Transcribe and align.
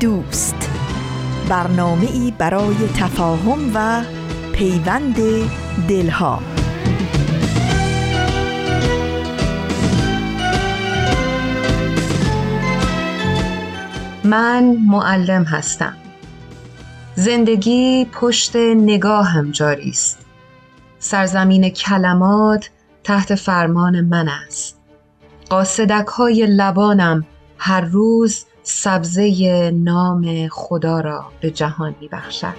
دوست. 0.00 0.70
برنامه 1.48 2.06
ای 2.12 2.32
برای 2.38 2.76
تفاهم 2.96 3.70
و 3.74 4.02
پیوند 4.52 5.16
دلها. 5.88 6.42
من 14.24 14.64
معلم 14.64 15.44
هستم. 15.44 15.96
زندگی 17.14 18.06
پشت 18.12 18.56
نگاهم 18.56 19.50
جاری 19.50 19.90
است. 19.90 20.18
سرزمین 20.98 21.68
کلمات 21.68 22.70
تحت 23.04 23.34
فرمان 23.34 24.00
من 24.00 24.28
است. 24.28 24.78
قاصدک 25.50 26.06
های 26.06 26.46
لبانم 26.46 27.26
هر 27.58 27.80
روز 27.80 28.44
سبزه 28.62 29.70
نام 29.74 30.48
خدا 30.48 31.00
را 31.00 31.32
به 31.40 31.50
جهان 31.50 31.94
می 32.00 32.08
بخشد. 32.08 32.54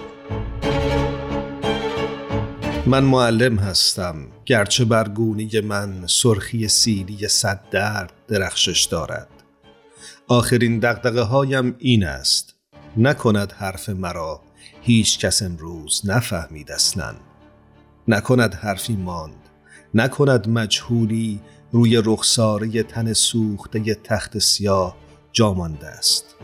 من 2.86 3.04
معلم 3.04 3.58
هستم 3.58 4.16
گرچه 4.46 4.84
بر 4.84 5.08
من 5.64 6.06
سرخی 6.06 6.68
سیلی 6.68 7.28
صد 7.28 7.60
درد 7.70 8.12
درخشش 8.28 8.84
دارد 8.84 9.28
آخرین 10.28 10.78
دقدقه 10.78 11.22
هایم 11.22 11.74
این 11.78 12.04
است 12.04 12.54
نکند 12.96 13.52
حرف 13.52 13.88
مرا 13.88 14.40
هیچ 14.80 15.18
کس 15.18 15.42
امروز 15.42 16.02
نفهمید 16.04 16.72
اصلا 16.72 17.14
نکند 18.08 18.54
حرفی 18.54 18.96
ماند 18.96 19.48
نکند 19.94 20.48
مجهولی 20.48 21.40
روی 21.72 22.02
رخساره 22.04 22.82
تن 22.82 23.12
سوخته 23.12 23.94
تخت 23.94 24.38
سیاه 24.38 24.96
جامانده 25.32 25.86
است. 25.86 26.36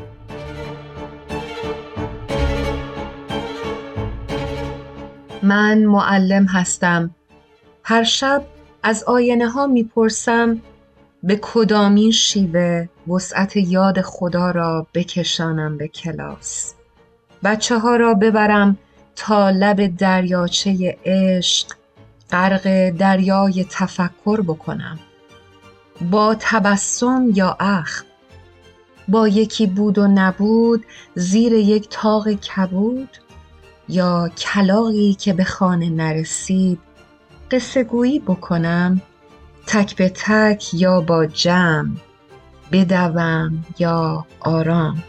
من 5.43 5.85
معلم 5.85 6.45
هستم. 6.45 7.11
هر 7.85 8.05
شب 8.05 8.45
از 8.83 9.05
آینه 9.05 9.49
ها 9.49 9.67
می‌پرسم 9.67 10.63
به 11.23 11.39
کدامین 11.43 12.11
شیوه 12.11 12.89
وسعت 13.09 13.57
یاد 13.57 14.01
خدا 14.01 14.51
را 14.51 14.87
بکشانم 14.95 15.79
به 15.79 15.89
کلاس. 15.89 16.75
بچه 17.45 17.79
ها 17.79 17.97
را 17.97 18.15
ببرم 18.15 18.79
تا 19.17 19.51
لب 19.51 19.97
دریاچه 19.97 20.99
عشق 21.05 21.67
غرق 22.31 22.91
دریای 22.91 23.67
تفکر 23.71 24.41
بکنم. 24.41 24.99
با 26.11 26.37
تبسم 26.41 27.29
یا 27.35 27.57
اخم 27.61 28.08
با 29.09 29.29
یکی 29.29 29.67
بود 29.67 29.99
و 29.99 30.07
نبود 30.07 30.85
زیر 31.15 31.53
یک 31.53 31.87
تاق 31.91 32.31
کبود 32.33 33.09
یا 33.89 34.29
کلاقی 34.29 35.15
که 35.15 35.33
به 35.33 35.45
خانه 35.45 35.91
نرسید. 35.91 36.79
قصه 37.51 37.85
گویی 37.85 38.19
بکنم 38.19 39.03
تک 39.67 39.97
به 39.97 40.09
تک 40.09 40.75
یا 40.75 41.01
با 41.01 41.27
جمع 41.27 41.91
بدوم 42.73 43.65
یا 43.79 44.27
آرام. 44.41 45.03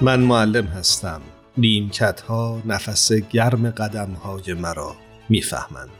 من 0.00 0.20
معلم 0.20 0.66
هستم. 0.66 1.20
نیمکت 1.58 2.20
ها 2.20 2.62
نفس 2.64 3.12
گرم 3.12 3.70
قدم 3.70 4.10
های 4.10 4.54
مرا 4.54 4.94
می‌فهمند. 5.28 5.90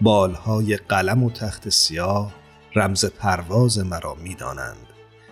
بالهای 0.00 0.76
قلم 0.76 1.22
و 1.22 1.30
تخت 1.30 1.68
سیاه 1.68 2.32
رمز 2.76 3.04
پرواز 3.04 3.78
مرا 3.78 4.14
می‌دانند. 4.14 4.86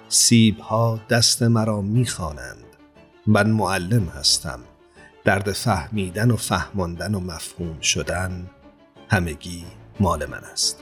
سیب 0.08 0.58
ها 0.58 1.00
دست 1.10 1.42
مرا 1.42 1.80
می‌خوانند. 1.80 2.64
من 3.26 3.50
معلم 3.50 4.04
هستم. 4.04 4.58
درد 5.24 5.52
فهمیدن 5.52 6.30
و 6.30 6.36
فهماندن 6.36 7.14
و 7.14 7.20
مفهوم 7.20 7.80
شدن 7.80 8.50
همگی 9.08 9.64
مال 10.00 10.26
من 10.26 10.40
است. 10.52 10.80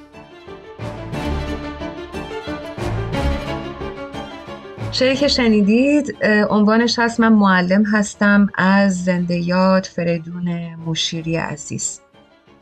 شعری 4.93 5.17
که 5.17 5.28
شنیدید 5.28 6.17
عنوانش 6.51 6.99
هست 6.99 7.21
من 7.21 7.33
معلم 7.33 7.84
هستم 7.84 8.49
از 8.55 9.05
زنده 9.05 9.37
یاد 9.37 9.84
فریدون 9.84 10.75
مشیری 10.75 11.37
عزیز. 11.37 12.01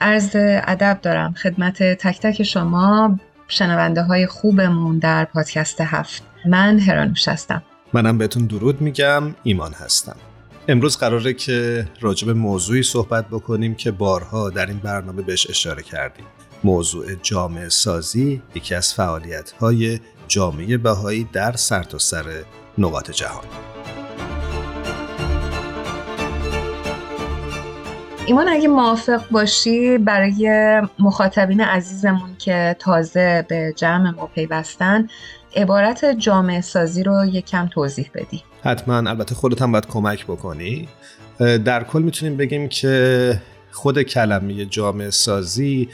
از 0.01 0.31
ادب 0.35 0.99
دارم 1.03 1.33
خدمت 1.33 1.83
تک 1.83 2.21
تک 2.21 2.43
شما. 2.43 3.19
شنونده 3.51 4.03
های 4.03 4.27
خوبمون 4.27 4.99
در 4.99 5.25
پادکست 5.25 5.81
هفت. 5.81 6.23
من 6.47 6.79
هرانوش 6.79 7.29
هستم. 7.29 7.63
منم 7.93 8.19
بهتون 8.19 8.47
درود 8.47 8.81
میگم 8.81 9.35
ایمان 9.43 9.73
هستم. 9.73 10.17
امروز 10.69 10.97
قراره 10.97 11.33
که 11.33 11.89
راجب 12.01 12.31
موضوعی 12.31 12.83
صحبت 12.83 13.27
بکنیم 13.27 13.75
که 13.75 13.91
بارها 13.91 14.51
در 14.51 14.67
این 14.67 14.79
برنامه 14.79 15.23
بهش 15.23 15.51
اشاره 15.51 15.83
کردیم. 15.83 16.25
موضوع 16.65 17.15
جامعه 17.23 17.69
سازی 17.69 18.43
یکی 18.55 18.75
از 18.75 18.95
فعالیت 18.95 19.51
های 19.51 20.01
جامعه 20.29 20.77
بهایی 20.77 21.29
در 21.33 21.53
سرتاسر 21.53 22.23
سر 22.23 22.45
نقاط 22.79 23.11
جهان. 23.11 23.45
ایمان 28.31 28.49
اگه 28.49 28.69
موافق 28.69 29.29
باشی 29.31 29.99
برای 29.99 30.83
مخاطبین 30.99 31.61
عزیزمون 31.61 32.37
که 32.39 32.77
تازه 32.79 33.47
به 33.49 33.73
جمع 33.77 34.11
ما 34.11 34.27
پیوستن 34.27 35.09
عبارت 35.57 36.05
جامعه 36.05 36.61
سازی 36.61 37.03
رو 37.03 37.25
یکم 37.25 37.67
توضیح 37.67 38.11
بدی. 38.15 38.43
حتما. 38.63 38.97
البته 38.97 39.35
خودت 39.35 39.63
هم 39.63 39.73
باید 39.73 39.87
کمک 39.87 40.25
بکنی. 40.25 40.89
در 41.39 41.85
کل 41.85 42.03
می‌تونیم 42.03 42.37
بگیم 42.37 42.69
که 42.69 43.41
خود 43.71 44.03
کلمه 44.03 44.65
جامعه 44.67 45.11
سازی 45.11 45.89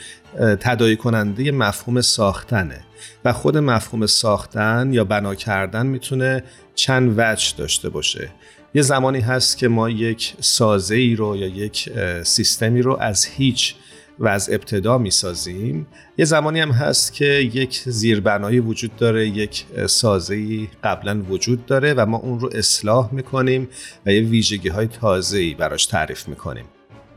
تدایی 0.61 0.97
کننده 0.97 1.53
مفهوم 1.53 2.01
ساختنه 2.01 2.81
و 3.25 3.33
خود 3.33 3.59
مفهوم 3.59 4.07
ساختن 4.07 4.93
یا 4.93 5.05
بنا 5.05 5.35
کردن 5.35 5.87
می‌تونه 5.87 6.43
چند 6.75 7.15
وجه 7.19 7.57
داشته 7.57 7.89
باشه. 7.89 8.29
یه 8.77 8.83
زمانی 8.83 9.21
هست 9.21 9.59
که 9.59 9.69
ما 9.69 9.91
یک 9.91 10.35
سازه 10.41 10.95
ای 10.95 11.15
رو 11.15 11.37
یا 11.37 11.47
یک 11.47 11.89
سیستمی 12.23 12.83
رو 12.83 12.97
از 13.01 13.25
هیچ 13.25 13.75
و 14.19 14.29
از 14.29 14.51
ابتدا 14.51 14.99
می 14.99 15.11
سازیم 15.11 15.87
یه 16.19 16.25
زمانی 16.25 16.61
هم 16.61 16.71
هست 16.71 17.13
که 17.13 17.25
یک 17.25 17.83
زیربنایی 17.87 18.61
وجود 18.61 18.97
داره 18.97 19.29
یک 19.29 19.65
سازه 19.87 20.67
قبلا 20.85 21.23
وجود 21.29 21.67
داره 21.67 21.95
و 21.95 22.07
ما 22.07 22.17
اون 22.17 22.41
رو 22.41 22.51
اصلاح 22.55 23.15
می‌کنیم 23.15 23.69
و 24.07 24.13
یه 24.13 24.21
ویژگی 24.21 24.69
های 24.69 24.87
تازه 24.87 25.39
ای 25.39 25.55
براش 25.55 25.87
تعریف 25.87 26.29
می‌کنیم. 26.29 26.65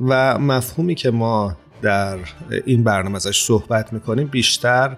و 0.02 0.40
مفهومی 0.40 0.96
که 0.96 1.12
ما 1.12 1.58
در 1.82 2.18
این 2.66 2.84
برنامه 2.84 3.16
ازش 3.16 3.44
صحبت 3.44 3.94
می‌کنیم 3.94 4.28
بیشتر 4.28 4.98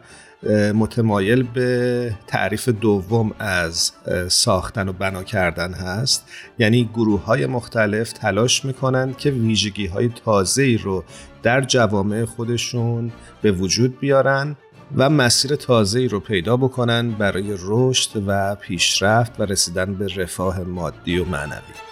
متمایل 0.74 1.44
به 1.44 2.14
تعریف 2.28 2.70
دوم 2.70 3.32
از 3.40 3.92
ساختن 4.28 4.88
و 4.88 4.94
بنا 4.94 5.24
کردن 5.24 5.74
هست. 5.74 6.30
یعنی 6.60 6.90
گروه 6.94 7.24
های 7.24 7.46
مختلف 7.46 8.14
تلاش 8.14 8.66
می‌کنند 8.66 9.18
که 9.18 9.32
ویژگی 9.32 9.86
های 9.86 10.10
تازه 10.26 10.80
رو 10.84 11.04
در 11.44 11.62
جوامع 11.62 12.26
خودشون 12.26 13.12
به 13.42 13.52
وجود 13.52 14.00
بیارن 14.00 14.56
و 14.98 15.10
مسیر 15.10 15.56
تازه 15.56 16.08
رو 16.08 16.20
پیدا 16.20 16.58
بکنن 16.58 17.12
برای 17.12 17.56
رشد 17.60 18.24
و 18.28 18.56
پیشرفت 18.56 19.40
و 19.40 19.44
رسیدن 19.44 19.94
به 19.94 20.08
رفاه 20.16 20.60
مادی 20.60 21.18
و 21.18 21.26
معنوی. 21.26 21.91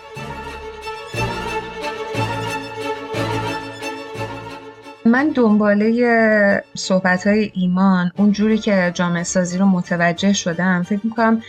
من 5.10 5.30
دنباله 5.36 6.64
صحبت 6.76 7.28
های 7.28 7.52
ایمان 7.54 8.12
اونجوری 8.18 8.58
که 8.58 8.92
جامعه 8.94 9.24
سازی 9.24 9.58
رو 9.58 9.66
متوجه 9.66 10.34
شدم 10.34 10.84
فکر 10.84 11.00
می‌کنم 11.04 11.42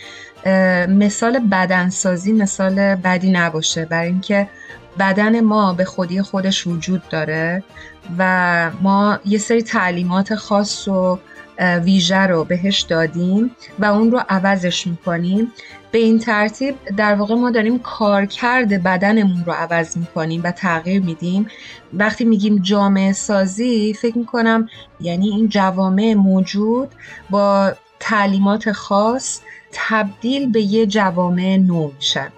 مثال 0.87 1.39
بدنسازی 1.39 2.33
مثال 2.33 2.95
بدی 2.95 3.31
نباشه 3.31 3.85
برای 3.85 4.07
اینکه 4.07 4.47
بدن 4.99 5.39
ما 5.39 5.73
به 5.73 5.85
خودی 5.85 6.21
خودش 6.21 6.67
وجود 6.67 7.01
داره 7.09 7.63
و 8.17 8.71
ما 8.81 9.19
یه 9.25 9.37
سری 9.37 9.61
تعلیمات 9.61 10.35
خاص 10.35 10.87
و 10.87 11.19
ویژه 11.59 12.17
رو 12.17 12.43
بهش 12.43 12.81
دادیم 12.81 13.55
و 13.79 13.85
اون 13.85 14.11
رو 14.11 14.21
عوضش 14.29 14.87
می‌کنیم. 14.87 15.51
به 15.91 15.97
این 15.97 16.19
ترتیب 16.19 16.75
در 16.97 17.15
واقع 17.15 17.35
ما 17.35 17.51
داریم 17.51 17.79
کارکرد 17.79 18.83
بدنمون 18.83 19.43
رو 19.45 19.51
عوض 19.51 19.97
می‌کنیم 19.97 20.41
و 20.43 20.51
تغییر 20.51 21.01
میدیم. 21.01 21.47
وقتی 21.93 22.25
میگیم 22.25 22.57
جامعه 22.61 23.13
سازی 23.13 23.93
فکر 23.93 24.17
می‌کنم 24.17 24.69
یعنی 24.99 25.29
این 25.29 25.49
جوامع 25.49 26.13
موجود 26.13 26.89
با 27.29 27.71
تعلیمات 27.99 28.71
خاص 28.71 29.41
تبدیل 29.71 30.51
به 30.51 30.61
یه 30.61 30.85
جوامع 30.85 31.57
نو 31.57 31.91
میشن. 31.95 32.29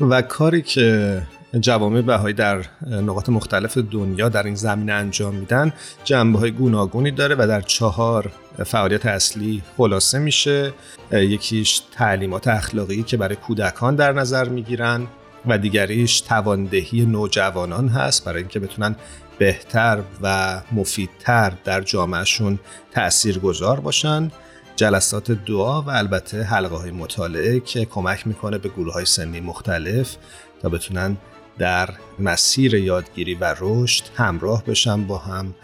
و 0.00 0.22
کاری 0.22 0.62
که 0.62 1.22
جوامع 1.60 2.00
بهایی 2.00 2.34
در 2.34 2.64
نقاط 2.90 3.28
مختلف 3.28 3.78
دنیا 3.78 4.28
در 4.28 4.42
این 4.42 4.54
زمینه 4.54 4.92
انجام 4.92 5.34
میدن 5.34 5.72
جنبه 6.04 6.38
های 6.38 6.50
گوناگونی 6.50 7.10
داره 7.10 7.34
و 7.38 7.46
در 7.46 7.60
چهار 7.60 8.32
فعالیت 8.64 9.06
اصلی 9.06 9.62
خلاصه 9.76 10.18
میشه. 10.18 10.72
یکیش 11.12 11.82
تعلیمات 11.92 12.48
اخلاقی 12.48 13.02
که 13.02 13.16
برای 13.16 13.36
کودکان 13.36 13.96
در 13.96 14.12
نظر 14.12 14.48
می‌گیرن 14.48 15.06
و 15.46 15.58
دیگریش 15.58 16.20
تواندهی 16.20 17.06
نوجوانان 17.06 17.88
هست 17.88 18.24
برای 18.24 18.38
اینکه 18.38 18.60
بتونن 18.60 18.96
بهتر 19.38 20.02
و 20.22 20.60
مفیدتر 20.72 21.52
در 21.64 21.80
جامعهشون 21.80 22.58
تأثیر 22.90 23.38
گذار 23.38 23.80
باشن. 23.80 24.30
جلسات 24.76 25.30
دعا 25.30 25.82
و 25.82 25.90
البته 25.90 26.42
حلقه 26.42 26.76
های 26.76 26.90
مطالعه 26.90 27.60
که 27.60 27.84
کمک 27.84 28.26
می‌کنه 28.26 28.58
به 28.58 28.68
گروه 28.68 28.92
های 28.92 29.04
سنی 29.04 29.40
مختلف 29.40 30.16
تا 30.62 30.68
بتونن 30.68 31.16
در 31.58 31.90
مسیر 32.18 32.74
یادگیری 32.74 33.34
و 33.34 33.54
رشد 33.60 34.04
همراه 34.16 34.64
بشن 34.64 35.06
با 35.06 35.18
هم 35.18 35.54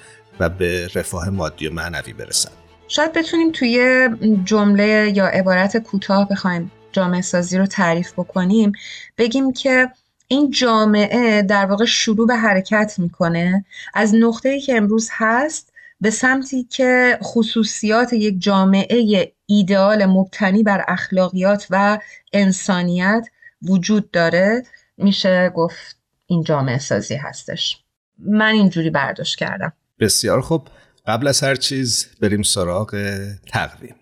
و 0.41 0.49
به 0.49 0.91
رفاه 0.95 1.31
مادی 1.31 1.67
و 1.69 1.73
معنوی 1.73 2.13
برسن. 2.13 2.68
شاید 2.89 3.13
بتونیم 3.13 3.53
توی 3.53 4.09
جمله 4.45 5.13
یا 5.17 5.27
عبارت 5.27 5.77
کوتاه 5.77 6.29
بخوایم 6.29 6.71
جامعه 6.93 7.21
سازی 7.21 7.59
رو 7.59 7.67
تعریف 7.67 8.13
بکنیم. 8.13 8.73
بگیم 9.19 9.53
که 9.53 9.89
این 10.29 10.51
جامعه 10.51 11.43
در 11.43 11.67
واقع 11.67 11.85
شروع 11.85 12.27
به 12.27 12.37
حرکت 12.37 12.95
می‌کنه. 12.99 13.65
از 13.95 14.15
نقطه‌ای 14.15 14.61
که 14.61 14.77
امروز 14.77 15.09
هست 15.13 15.73
به 16.01 16.11
سمتی 16.11 16.65
که 16.65 17.19
خصوصیات 17.23 18.13
یک 18.13 18.35
جامعه 18.39 19.33
ایدئال 19.47 20.07
مبتنی 20.07 20.63
بر 20.63 20.85
اخلاقیات 20.89 21.67
و 21.71 21.99
انسانیت 22.33 23.29
وجود 23.63 24.11
داره. 24.11 24.63
میشه 24.97 25.49
گفت 25.49 25.99
این 26.27 26.43
جامعه 26.43 26.79
سازی 26.79 27.15
هستش. 27.15 27.79
من 28.19 28.53
اینجوری 28.53 28.91
برداشت 28.91 29.39
کردم. 29.39 29.73
بسیار 30.01 30.41
خوب. 30.41 30.69
قبل 31.09 31.27
از 31.27 31.41
هر 31.41 31.55
چیز 31.55 32.07
بریم 32.21 32.43
سراغ 32.43 33.19
تقویم. 33.53 33.95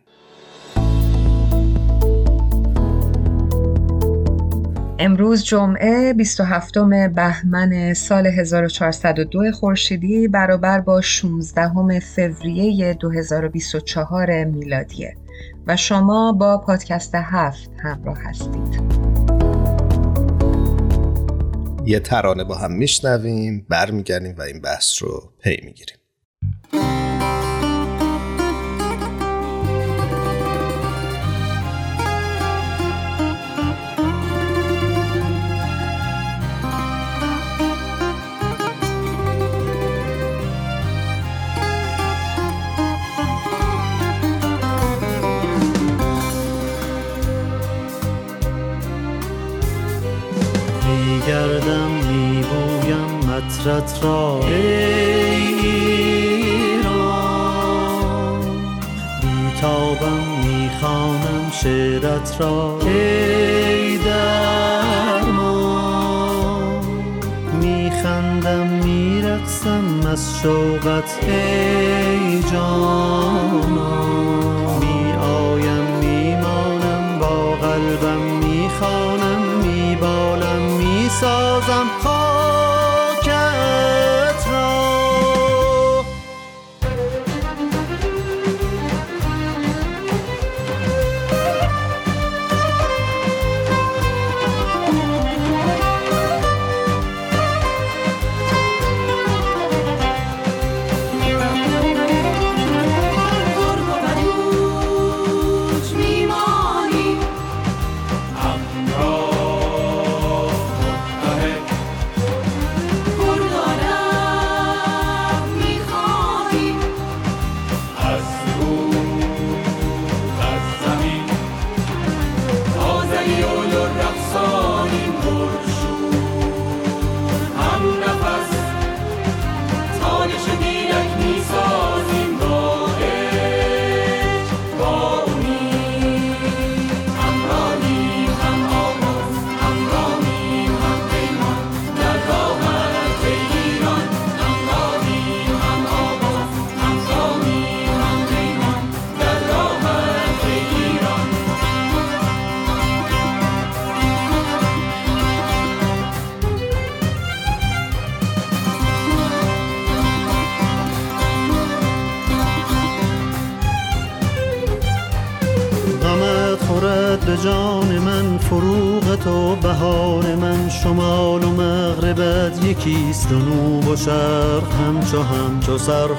امروز 4.98 5.44
جمعه 5.44 6.12
27 6.12 6.78
بهمن 7.14 7.94
سال 7.94 8.26
1402 8.26 9.52
خورشیدی 9.52 10.28
برابر 10.28 10.80
با 10.80 11.00
16 11.00 12.00
فوریه 12.00 12.94
2024 12.94 14.44
میلادیه. 14.44 15.16
و 15.66 15.76
شما 15.76 16.32
با 16.32 16.58
پادکست 16.58 17.14
هفت 17.14 17.70
همراه 17.82 18.18
هستید. 18.18 18.96
یه 21.86 22.00
ترانه 22.00 22.44
با 22.44 22.54
هم 22.54 22.72
میشنویم 22.72 23.66
برمیگردیم 23.68 24.34
و 24.38 24.42
این 24.42 24.60
بحث 24.60 25.02
رو 25.02 25.32
پی 25.42 25.60
می‌گیریم. 25.64 25.96
Bye. 26.72 27.05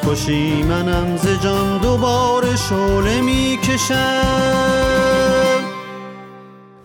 سرخوشی 0.07 0.63
منم 0.63 1.17
ز 1.17 1.27
جان 1.43 1.77
دوباره 1.77 2.55
شعله 2.55 3.21
می‌کشم. 3.21 4.23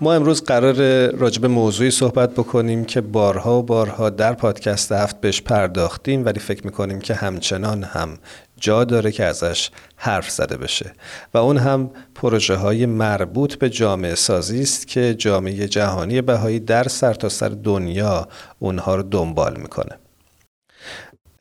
ما 0.00 0.12
امروز 0.14 0.44
قرار 0.44 1.10
راجب 1.10 1.46
موضوعی 1.46 1.90
صحبت 1.90 2.30
بکنیم 2.30 2.84
که 2.84 3.00
بارها 3.00 3.58
و 3.58 3.62
بارها 3.62 4.10
در 4.10 4.32
پادکست 4.32 4.92
هفت 4.92 5.20
بهش 5.20 5.42
پرداختیم 5.42 6.24
ولی 6.24 6.40
فکر 6.40 6.64
می‌کنیم 6.64 7.00
که 7.00 7.14
همچنان 7.14 7.84
هم 7.84 8.18
جا 8.56 8.84
داره 8.84 9.12
که 9.12 9.24
ازش 9.24 9.70
حرف 9.96 10.30
زده 10.30 10.56
بشه. 10.56 10.92
و 11.34 11.38
اون 11.38 11.56
هم 11.56 11.90
پروژه 12.14 12.56
های 12.56 12.86
مربوط 12.86 13.54
به 13.54 13.70
جامعه 13.70 14.14
سازی 14.14 14.60
است 14.62 14.88
که 14.88 15.14
جامعه 15.14 15.68
جهانی 15.68 16.22
بهایی 16.22 16.60
در 16.60 16.88
سرتاسر 16.88 17.48
سر 17.48 17.54
دنیا 17.54 18.28
اونها 18.58 18.94
رو 18.94 19.02
دنبال 19.02 19.56
می‌کنه. 19.56 19.98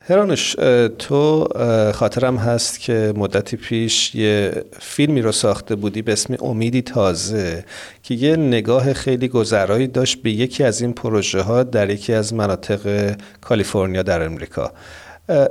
هرانش 0.08 0.52
تو 0.98 1.48
خاطرم 1.94 2.36
هست 2.36 2.80
که 2.80 3.12
مدتی 3.16 3.56
پیش 3.56 4.14
یه 4.14 4.64
فیلمی 4.80 5.22
رو 5.22 5.32
ساخته 5.32 5.74
بودی 5.76 6.02
به 6.02 6.12
اسم 6.12 6.36
امیدی 6.40 6.82
تازه 6.82 7.64
که 8.02 8.14
یه 8.14 8.36
نگاه 8.36 8.92
خیلی 8.92 9.28
گذرایی 9.28 9.86
داشت 9.86 10.22
به 10.22 10.30
یکی 10.30 10.64
از 10.64 10.80
این 10.80 10.92
پروژه 10.92 11.40
ها 11.40 11.62
در 11.62 11.90
یکی 11.90 12.12
از 12.12 12.34
مناطق 12.34 13.14
کالیفرنیا 13.40 14.02
در 14.02 14.22
امریکا. 14.22 14.72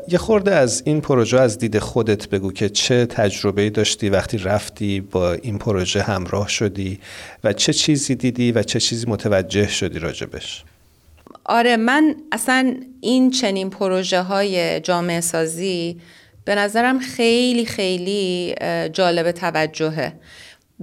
یه 0.08 0.18
خورده 0.18 0.56
از 0.56 0.84
این 0.86 1.02
پروژه 1.02 1.40
از 1.40 1.58
دید 1.58 1.80
خودت 1.80 2.30
بگو 2.30 2.52
که 2.52 2.70
چه 2.70 3.06
تجربه 3.06 3.70
داشتی 3.70 4.10
وقتی 4.10 4.38
رفتی 4.38 5.02
با 5.02 5.34
این 5.34 5.58
پروژه 5.58 6.02
همراه 6.02 6.48
شدی 6.48 7.00
و 7.44 7.54
چه 7.54 7.74
چیزی 7.74 8.16
دیدی 8.16 8.52
و 8.52 8.64
چه 8.64 8.80
چیزی 8.80 9.06
متوجه 9.08 9.68
شدی 9.68 10.00
راجبش. 10.00 10.64
آره 11.46 11.78
من 11.78 12.16
اصلا 12.32 12.76
این 13.02 13.32
چنین 13.32 13.70
پروژه 13.70 14.22
های 14.22 14.80
جامعه 14.80 15.22
سازی 15.22 16.02
به 16.46 16.56
نظرم 16.56 17.00
خیلی 17.00 17.66
خیلی 17.66 18.56
جالب 18.94 19.32
توجهه. 19.32 20.14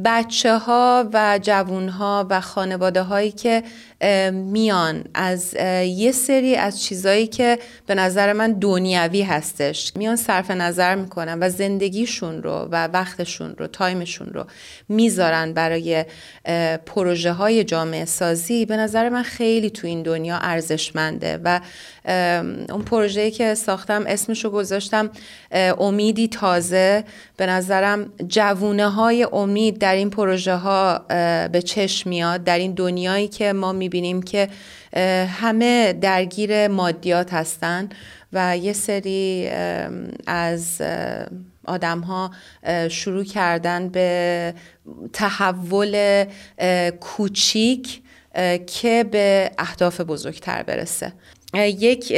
بچه 0.05 0.59
ها 0.59 1.11
و 1.13 1.39
جوون 1.43 1.89
ها 1.89 2.27
و 2.31 2.41
خانواده 2.41 3.03
هایی 3.03 3.31
که 3.31 3.63
میان 4.33 5.05
از 5.15 5.55
یه 5.85 6.13
سری 6.13 6.57
از 6.57 6.83
چیزایی 6.83 7.27
که 7.27 7.59
به 7.87 7.95
نظر 7.95 8.33
من 8.33 8.53
دنیوی 8.53 9.23
هستش. 9.23 9.93
میان 9.97 10.17
صرف 10.17 10.51
نظر 10.51 10.95
می‌کنن 10.95 11.39
و 11.41 11.49
زندگیشون 11.49 12.43
رو 12.43 12.69
و 12.71 12.89
وقتشون 12.93 13.55
رو 13.59 13.67
تایمشون 13.67 14.27
رو 14.27 14.45
می‌ذارن 14.89 15.53
برای 15.53 16.05
پروژه 16.87 17.33
های 17.33 17.65
جامعه 17.65 18.05
سازی. 18.05 18.67
به 18.67 18.77
نظر 18.77 19.09
من 19.09 19.23
خیلی 19.23 19.71
تو 19.71 19.87
این 19.87 20.03
دنیا 20.03 20.39
ارزشمنده 20.39 21.41
و 21.45 21.61
اون 22.71 22.83
پروژه‌ای 22.83 23.31
که 23.31 23.55
ساختم 23.55 24.05
اسمش 24.07 24.45
رو 24.45 24.51
گذاشتم 24.51 25.11
امیدی 25.79 26.29
تازه. 26.29 27.05
به 27.37 27.47
نظرم 27.47 28.13
جوونه 28.29 28.89
های 28.89 29.27
امید 29.33 29.79
در 29.79 29.95
این 29.95 30.11
پروژه 30.11 30.55
ها 30.55 30.99
به 31.53 31.63
چشم 31.65 32.11
میاد. 32.11 32.45
در 32.45 32.59
این 32.59 32.73
دنیایی 32.73 33.29
که 33.29 33.53
ما 33.53 33.73
می‌بینیم 33.89 34.23
که 34.23 34.49
همه 35.41 35.93
درگیر 35.93 36.69
مادیات 36.69 37.33
هستن 37.33 37.89
و 38.33 38.57
یه 38.57 38.73
سری 38.73 39.51
از 40.27 40.83
آدم 41.67 42.01
ها 42.01 42.31
شروع 42.89 43.25
کردن 43.25 43.89
به 43.89 44.55
تحول 45.13 46.25
کوچیک 47.01 48.03
که 48.67 49.05
به 49.11 49.51
اهداف 49.59 50.01
بزرگتر 50.01 50.63
برسه. 50.63 51.13
یک 51.55 52.13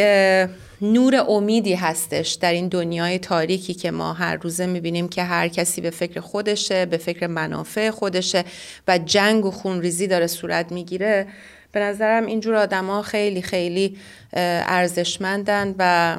نور 0.83 1.25
امیدی 1.29 1.75
هستش 1.75 2.33
در 2.33 2.53
این 2.53 2.69
دنیای 2.69 3.19
تاریکی 3.19 3.75
که 3.75 3.91
ما 3.91 4.13
هر 4.13 4.37
روزه 4.37 4.67
می‌بینیم 4.67 5.09
که 5.09 5.23
هر 5.23 5.49
کسی 5.49 5.81
به 5.81 5.91
فکر 5.91 6.21
خودشه 6.21 6.87
به 6.87 6.97
فکر 6.97 7.27
منافع 7.27 7.91
خودشه 7.91 8.45
و 8.89 8.99
جنگ 8.99 9.45
و 9.45 9.51
خونریزی 9.51 10.07
داره 10.07 10.27
صورت 10.27 10.73
می‌گیره. 10.73 11.27
به 11.73 11.81
نظرم 11.81 12.27
اینجور 12.27 12.55
آدما 12.55 13.03
خیلی 13.03 13.43
خیلی 13.43 13.97
ارزشمندن 14.33 15.75
و 15.79 16.17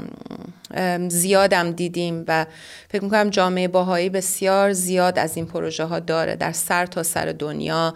زیادم 1.10 1.72
دیدیم 1.72 2.24
و 2.27 2.46
فکر 2.89 3.03
می‌کنم 3.03 3.29
جامعه 3.29 3.67
باهایی 3.67 4.10
بسیار 4.10 4.74
زیاد 4.74 5.20
از 5.20 5.38
این 5.38 5.46
پروژه 5.46 5.84
ها 5.84 6.00
داره. 6.00 6.36
در 6.36 6.51
سر 6.51 6.86
تا 6.86 7.03
سر 7.03 7.25
دنیا 7.25 7.93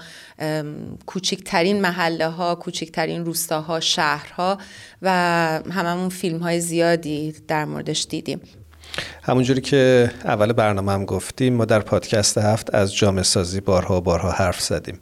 کوچکترین 1.06 1.82
محله 1.82 2.28
ها 2.28 2.56
کوچکترین 2.56 3.26
روستاها 3.26 3.80
شهرها 3.80 4.58
و 5.02 5.10
هممون 5.72 6.10
فیلم 6.10 6.40
های 6.40 6.60
زیادی 6.60 7.36
در 7.48 7.66
موردش 7.66 8.08
دیدیم. 8.10 8.42
همونجوری 9.24 9.62
که 9.62 10.12
اول 10.26 10.54
برنامه 10.54 10.92
هم 10.92 11.06
گفتیم 11.06 11.54
ما 11.54 11.66
در 11.66 11.80
پادکست 11.80 12.38
هفت 12.38 12.76
از 12.76 12.96
جامعه 12.96 13.24
سازی 13.24 13.62
بارها 13.62 14.02
بارها 14.02 14.32
حرف 14.32 14.62
زدیم. 14.62 15.00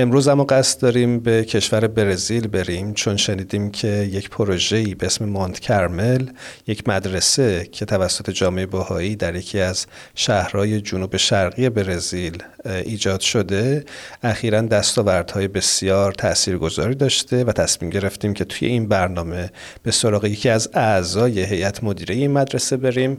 امروز 0.00 0.28
اما 0.28 0.44
قصد 0.44 0.80
داریم 0.80 1.20
به 1.20 1.44
کشور 1.44 1.86
برزیل 1.86 2.48
بریم 2.48 2.94
چون 2.94 3.16
شنیدیم 3.16 3.70
که 3.70 3.88
یک 3.88 4.30
پروژه‌ای 4.30 4.94
به 4.94 5.06
اسم 5.06 5.24
مانت 5.24 5.58
کرمل 5.58 6.26
یک 6.66 6.88
مدرسه 6.88 7.68
که 7.72 7.84
توسط 7.84 8.30
جامعه 8.30 8.66
باهایی 8.66 9.16
در 9.16 9.36
یکی 9.36 9.60
از 9.60 9.86
شهرهای 10.14 10.80
جنوب 10.80 11.16
شرقی 11.16 11.68
برزیل 11.68 12.42
ایجاد 12.64 13.20
شده. 13.20 13.84
اخیرا 14.22 14.60
دستاوردهای 14.60 15.48
بسیار 15.48 16.12
تاثیرگذاری 16.12 16.94
داشته 16.94 17.44
و 17.44 17.52
تصمیم 17.52 17.90
گرفتیم 17.90 18.34
که 18.34 18.44
توی 18.44 18.68
این 18.68 18.88
برنامه 18.88 19.50
به 19.82 19.90
سراغ 19.90 20.24
یکی 20.24 20.48
از 20.48 20.70
اعضای 20.74 21.44
هیئت 21.44 21.84
مدیره 21.84 22.14
این 22.14 22.30
مدرسه 22.30 22.76
بریم 22.76 23.18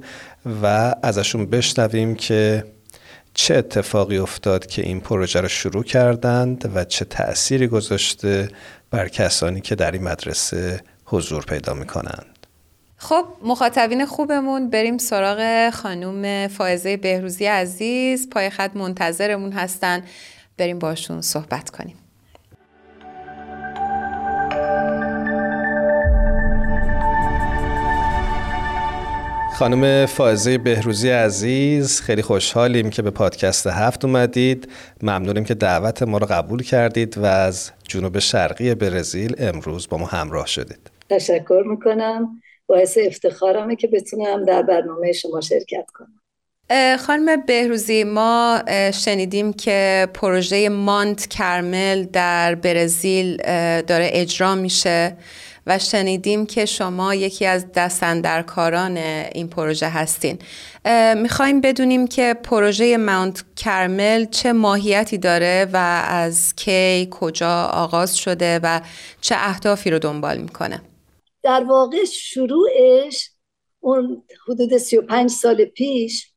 و 0.64 0.96
ازشون 1.04 1.46
بشنویم 1.46 2.16
که 2.16 2.64
چه 3.42 3.56
اتفاقی 3.56 4.18
افتاد 4.18 4.66
که 4.66 4.82
این 4.82 5.00
پروژه 5.00 5.42
رو 5.42 5.48
شروع 5.48 5.84
کردند 5.84 6.72
و 6.76 6.84
چه 6.84 7.06
تأثیری 7.06 7.68
گذاشته 7.68 8.50
بر 8.92 9.08
کسانی 9.08 9.62
که 9.62 9.76
در 9.76 9.92
این 9.92 10.04
مدرسه 10.04 10.82
حضور 11.06 11.44
پیدا 11.44 11.74
می 11.74 11.86
کنند. 11.86 12.48
خب 12.98 13.26
مخاطبین 13.44 14.06
خوبمون 14.06 14.70
بریم 14.70 14.98
سراغ 14.98 15.70
خانوم 15.70 16.48
فائزه 16.48 16.98
بهروزی 16.98 17.46
عزیز. 17.46 18.30
پای 18.30 18.50
خط 18.50 18.76
منتظرمون 18.76 19.52
هستن. 19.52 20.04
بریم 20.58 20.80
باشون 20.80 21.22
صحبت 21.22 21.70
کنیم. 21.70 22.01
خانم 29.62 30.06
فائزه 30.06 30.58
بهروزی 30.58 31.10
عزیز 31.10 32.02
خیلی 32.02 32.22
خوشحالیم 32.22 32.90
که 32.90 33.02
به 33.02 33.12
پادکست 33.12 33.68
هفت 33.68 34.06
اومدید. 34.06 34.68
ممنونیم 35.02 35.44
که 35.44 35.54
دعوت 35.54 36.04
ما 36.04 36.18
رو 36.18 36.28
قبول 36.30 36.64
کردید 36.64 37.18
و 37.18 37.26
از 37.26 37.72
جنوب 37.88 38.20
شرقی 38.20 38.76
برزیل 38.76 39.36
امروز 39.40 39.90
با 39.90 39.98
ما 39.98 40.06
همراه 40.06 40.48
شدید. 40.48 40.92
تشکر 41.10 41.64
می‌کنم. 41.66 42.42
باعث 42.68 42.98
افتخارمه 43.06 43.76
که 43.76 43.88
بتونم 43.88 44.46
در 44.46 44.62
برنامه 44.62 45.12
شما 45.12 45.42
شرکت 45.42 45.86
کنم. 45.94 46.18
خانم 46.98 47.46
بهروزی 47.46 48.04
ما 48.04 48.62
شنیدیم 48.94 49.54
که 49.54 50.08
پروژه 50.14 50.70
مانت 50.70 51.28
کرمل 51.28 52.04
در 52.04 52.56
برزیل 52.56 53.38
داره 53.82 54.10
اجرا 54.14 54.56
میشه. 54.56 55.18
و 55.68 55.80
شنیدیم 55.80 56.46
که 56.46 56.66
شما 56.66 57.16
یکی 57.16 57.46
از 57.46 57.72
دستندرکاران 57.72 58.98
این 58.98 59.48
پروژه 59.48 59.90
هستین. 59.90 60.40
می‌خوایم 61.16 61.62
بدونیم 61.62 62.08
که 62.08 62.36
پروژه 62.44 62.98
ماونت 62.98 63.44
کرمل 63.56 64.26
چه 64.26 64.54
ماهیتی 64.54 65.18
داره 65.18 65.68
و 65.74 66.04
از 66.08 66.56
کی 66.56 67.08
کجا 67.12 67.70
آغاز 67.74 68.18
شده 68.18 68.60
و 68.64 68.82
چه 69.22 69.36
اهدافی 69.38 69.92
رو 69.92 70.00
دنبال 70.00 70.38
می‌کنه. 70.38 70.82
در 71.44 71.64
واقع 71.64 72.06
شروعش 72.06 73.30
اون 73.80 74.24
حدود 74.48 74.78
35 74.78 75.30
سال 75.30 75.66
پیش 75.66 76.28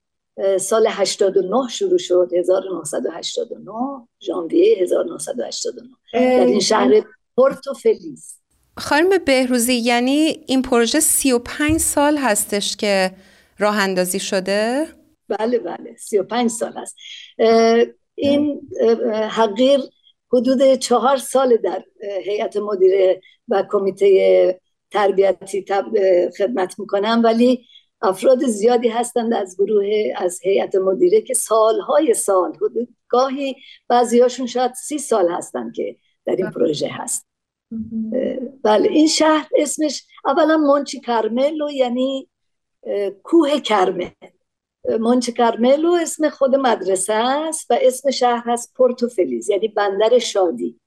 سال 0.60 0.86
89 0.90 1.68
شروع 1.70 1.98
شد 1.98 2.30
1989 2.38 4.08
ژانویه 4.22 4.76
1989 4.82 5.88
در 6.12 6.46
این 6.46 6.60
شهر 6.60 7.02
پورتو 7.36 7.74
فلیس 7.74 8.38
خانم 8.76 9.18
بهروزی 9.26 9.74
یعنی 9.74 10.44
این 10.46 10.62
پروژه 10.62 11.00
35 11.00 11.80
سال 11.80 12.16
هستش 12.16 12.76
که 12.76 13.10
راه 13.58 13.78
اندازی 13.78 14.20
شده؟ 14.20 14.86
بله 15.28 15.58
بله 15.58 15.96
35 15.98 16.50
سال 16.50 16.72
هست. 16.76 16.96
این 18.14 18.60
حقیر 19.30 19.80
حدود 20.32 20.74
چهار 20.74 21.16
سال 21.16 21.56
در 21.56 21.84
هیئت 22.24 22.56
مدیره 22.56 23.20
و 23.48 23.64
کمیته 23.70 24.60
تربیتی 24.90 25.64
خدمت 26.38 26.78
می‌کنم 26.78 27.20
ولی 27.24 27.66
افراد 28.02 28.46
زیادی 28.46 28.88
هستند 28.88 29.34
از 29.34 29.56
گروه 29.58 29.86
از 30.16 30.40
هیئت 30.42 30.74
مدیره 30.74 31.20
که 31.20 31.34
سالهای 31.34 32.14
سال 32.14 32.52
حدود 32.56 32.88
گاهی 33.08 33.56
بعضیاشون 33.88 34.46
شاید 34.46 34.74
سی 34.74 34.98
سال 34.98 35.30
هستند 35.30 35.74
که 35.74 35.96
در 36.26 36.36
این 36.36 36.50
پروژه 36.50 36.88
هست. 36.88 37.26
بله 38.62 38.88
این 38.88 39.06
شهر 39.06 39.48
اسمش 39.56 40.06
اولا 40.24 40.56
مونچی 40.56 41.00
کارملو 41.00 41.70
یعنی 41.70 42.28
کوه 43.22 43.60
کرمل. 43.60 44.10
مونچی 45.00 45.32
کارملو 45.32 45.92
اسم 45.92 46.28
خود 46.28 46.54
مدرسه 46.54 47.14
است 47.14 47.70
و 47.70 47.78
اسم 47.82 48.10
شهر 48.10 48.42
هست 48.46 48.74
پورتو 48.76 49.08
فلیز 49.08 49.50
یعنی 49.50 49.68
بندر 49.68 50.18
شادی. 50.18 50.80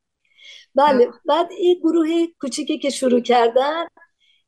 بله 0.75 1.09
بعد 1.25 1.51
این 1.57 1.79
گروه 1.79 2.07
کوچیکی 2.41 2.79
که 2.79 2.89
شروع 2.89 3.19
کردن 3.19 3.85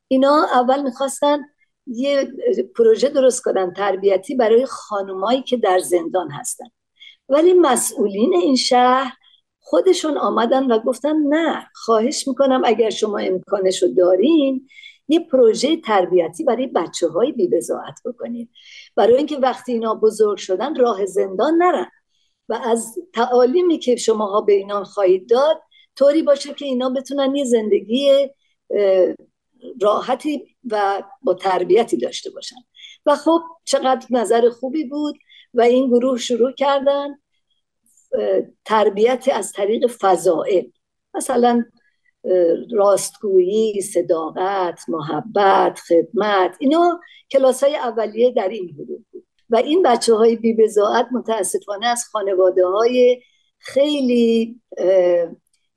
اینا 0.07 0.47
اول 0.53 0.83
می‌خواستن 0.83 1.39
یه 1.87 2.33
پروژه 2.75 3.09
درست 3.09 3.43
کنن 3.43 3.73
تربیتی 3.73 4.35
برای 4.35 4.65
خانمایی 4.65 5.41
که 5.41 5.57
در 5.57 5.79
زندان 5.79 6.31
هستن. 6.31 6.65
ولی 7.29 7.53
مسئولین 7.53 8.33
این 8.33 8.55
شهر 8.55 9.13
خودشون 9.69 10.17
آمدن 10.17 10.71
و 10.71 10.79
گفتن 10.79 11.15
نه 11.15 11.67
خواهش 11.73 12.27
می‌کنم 12.27 12.61
اگر 12.65 12.89
شما 12.89 13.17
امکانش 13.17 13.83
رو 13.83 13.89
دارین 13.89 14.67
یه 15.07 15.19
پروژه 15.19 15.77
تربیتی 15.77 16.43
برای 16.43 16.67
بچه 16.67 17.07
های 17.07 17.31
بیبزاعت 17.31 17.99
بکنید 18.05 18.49
برای 18.95 19.17
اینکه 19.17 19.37
وقتی 19.37 19.71
اینا 19.71 19.95
بزرگ 19.95 20.37
شدن 20.37 20.75
راه 20.75 21.05
زندان 21.05 21.53
نرن. 21.53 21.87
و 22.49 22.53
از 22.53 22.95
تعالیمی 23.13 23.79
که 23.79 23.95
شماها 23.95 24.41
به 24.41 24.53
اینا 24.53 24.83
خواهید 24.83 25.29
داد 25.29 25.61
طوری 25.95 26.21
باشه 26.21 26.53
که 26.53 26.65
اینا 26.65 26.89
بتونن 26.89 27.35
یه 27.35 27.45
زندگی 27.45 28.29
راحتی 29.81 30.55
و 30.71 31.03
با 31.21 31.33
تربیتی 31.33 31.97
داشته 31.97 32.29
باشن. 32.29 32.55
و 33.05 33.15
خب 33.15 33.41
چقدر 33.65 34.07
نظر 34.09 34.49
خوبی 34.49 34.83
بود 34.83 35.15
و 35.53 35.61
این 35.61 35.87
گروه 35.87 36.17
شروع 36.17 36.51
کردن. 36.51 37.07
تربیت 38.65 39.29
از 39.33 39.51
طریق 39.51 39.87
فضائل. 39.87 40.63
مثلا 41.13 41.63
راستگویی 42.71 43.81
صداقت 43.81 44.79
محبت 44.87 45.79
خدمت 45.79 46.55
اینا 46.59 46.99
کلاس 47.31 47.63
های 47.63 47.75
اولیه 47.75 48.31
در 48.31 48.49
این 48.49 48.67
گروه 48.67 48.99
بود. 49.11 49.25
و 49.49 49.55
این 49.55 49.83
بچه 49.83 50.15
های 50.15 50.35
بیبزاعت 50.35 51.07
متاسفانه 51.11 51.87
از 51.87 52.05
خانواده 52.11 52.65
های 52.65 53.21
خیلی 53.59 54.61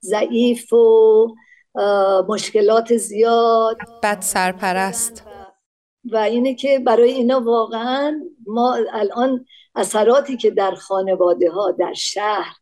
ضعیف 0.01 0.73
و 0.73 1.27
مشکلات 2.29 2.97
زیاد. 2.97 3.77
بد 4.03 4.21
سرپرست 4.21 5.23
و 6.11 6.17
اینه 6.17 6.55
که 6.55 6.79
برای 6.79 7.11
اینا 7.11 7.41
واقعا 7.41 8.21
ما 8.47 8.77
الان 8.93 9.45
اثراتی 9.75 10.37
که 10.37 10.51
در 10.51 10.75
خانواده 10.75 11.51
ها 11.51 11.71
در 11.71 11.93
شهر 11.93 12.55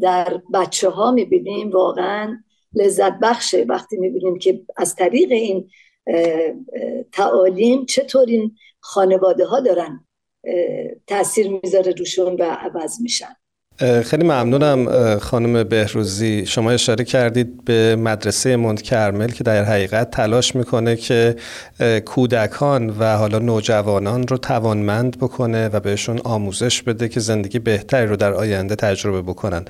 در 0.00 0.42
بچه 0.54 0.88
ها 0.88 1.10
می‌بینیم 1.10 1.70
واقعا 1.70 2.38
لذت 2.74 3.18
بخشه. 3.22 3.64
وقتی 3.68 3.96
می‌بینیم 3.96 4.38
که 4.38 4.62
از 4.76 4.94
طریق 4.94 5.32
این 5.32 5.70
تعالیم 7.12 7.86
چطور 7.86 8.26
این 8.28 8.56
خانواده 8.80 9.46
ها 9.46 9.60
دارن 9.60 10.06
تاثیر 11.06 11.50
می‌ذاره 11.50 11.92
روشون 11.92 12.34
و 12.34 12.42
عوض 12.42 13.00
میشن. 13.00 13.36
خیلی 13.80 14.24
ممنونم 14.24 15.18
خانم 15.18 15.64
بهروزی. 15.64 16.46
شما 16.46 16.70
اشاره 16.70 17.04
کردید 17.04 17.64
به 17.64 17.96
مدرسه 17.96 18.56
مونت 18.56 18.82
کرمل 18.82 19.30
که 19.30 19.44
در 19.44 19.64
حقیقت 19.64 20.10
تلاش 20.10 20.54
می‌کنه 20.54 20.96
که 20.96 21.36
کودکان 22.04 22.96
و 22.98 23.16
حالا 23.16 23.38
نوجوانان 23.38 24.26
رو 24.26 24.38
توانمند 24.38 25.18
بکنه 25.18 25.68
و 25.68 25.80
بهشون 25.80 26.20
آموزش 26.24 26.82
بده 26.82 27.08
که 27.08 27.20
زندگی 27.20 27.58
بهتری 27.58 28.06
رو 28.06 28.16
در 28.16 28.32
آینده 28.32 28.74
تجربه 28.74 29.22
بکنن. 29.22 29.64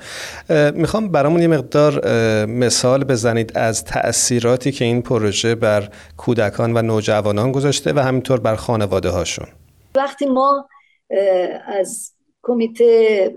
می‌خوام 0.73 1.09
برامون 1.09 1.41
یه 1.41 1.47
مقدار 1.47 2.05
مثال 2.45 3.03
بزنید 3.03 3.57
از 3.57 3.83
تأثیراتی 3.83 4.71
که 4.71 4.85
این 4.85 5.01
پروژه 5.01 5.55
بر 5.55 5.89
کودکان 6.17 6.77
و 6.77 6.81
نوجوانان 6.81 7.51
گذاشته 7.51 7.93
و 7.93 7.99
همینطور 7.99 8.39
بر 8.39 8.55
خانواده 8.55 9.09
هاشون 9.09 9.47
وقتی 9.95 10.25
ما 10.25 10.67
از 11.79 12.12
کمیته 12.43 13.35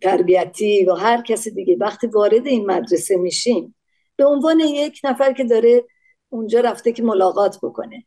تربیتی 0.00 0.84
و 0.84 0.94
هر 0.94 1.22
کسی 1.22 1.50
دیگه. 1.50 1.76
وقتی 1.80 2.06
وارد 2.06 2.46
این 2.46 2.66
مدرسه 2.66 3.16
میشیم 3.16 3.74
به 4.16 4.24
عنوان 4.24 4.60
یک 4.60 5.00
نفر 5.04 5.32
که 5.32 5.44
داره 5.44 5.84
اونجا 6.28 6.60
رفته 6.60 6.92
که 6.92 7.02
ملاقات 7.02 7.58
بکنه. 7.62 8.06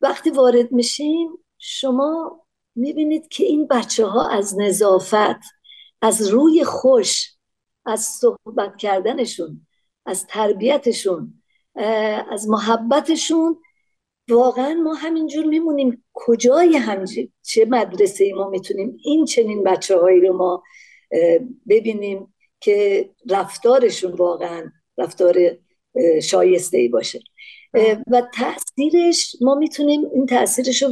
وقتی 0.00 0.30
وارد 0.30 0.72
میشیم 0.72 1.28
شما 1.58 2.40
می‌بینید 2.74 3.28
که 3.28 3.44
این 3.44 3.66
بچه 3.66 4.06
ها 4.06 4.28
از 4.28 4.58
نظافت 4.58 5.40
از 6.02 6.28
روی 6.28 6.64
خوش 6.64 7.32
از 7.84 8.00
صحبت 8.00 8.76
کردنشون 8.76 9.66
از 10.06 10.26
تربیتشون 10.26 11.42
از 12.30 12.48
محبتشون 12.48 13.58
واقعا 14.28 14.74
ما 14.74 14.94
همینجور 14.94 15.44
میمونیم 15.44 16.04
کجای 16.14 16.76
همجی 16.76 17.32
چه 17.42 17.64
مدرسه 17.64 18.24
ای 18.24 18.32
ما 18.32 18.48
می‌تونیم 18.48 18.96
این 19.04 19.24
چنین 19.24 19.62
بچه 19.62 19.98
هایی 19.98 20.20
رو 20.20 20.36
ما 20.36 20.62
ببینیم 21.68 22.34
که 22.60 23.10
رفتارشون 23.30 24.12
واقعا 24.12 24.72
رفتار 24.98 25.36
شایسته 26.22 26.78
ای 26.78 26.88
باشه. 26.88 27.20
و 28.06 28.22
تاثیرش 28.34 29.36
ما 29.40 29.54
می‌تونیم 29.54 30.00
این 30.14 30.26
تاثیرش 30.26 30.82
رو 30.82 30.90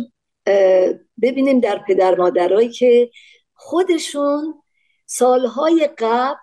ببینیم 1.23 1.61
در 1.61 1.81
پدر 1.89 2.15
مادرایی 2.15 2.69
که 2.69 3.11
خودشون 3.55 4.63
سالهای 5.07 5.89
قبل 5.99 6.41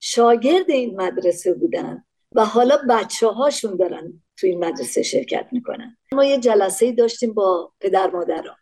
شاگرد 0.00 0.70
این 0.70 1.00
مدرسه 1.00 1.54
بودن 1.54 2.04
و 2.32 2.44
حالا 2.44 2.78
بچه 2.88 3.26
هاشون 3.26 3.76
دارن 3.76 4.22
تو 4.36 4.46
این 4.46 4.64
مدرسه 4.64 5.02
شرکت 5.02 5.46
می‌کنن. 5.52 5.96
ما 6.12 6.24
یه 6.24 6.38
جلسه 6.38 6.92
داشتیم 6.92 7.34
با 7.34 7.72
پدر 7.80 8.10
مادرها. 8.10 8.56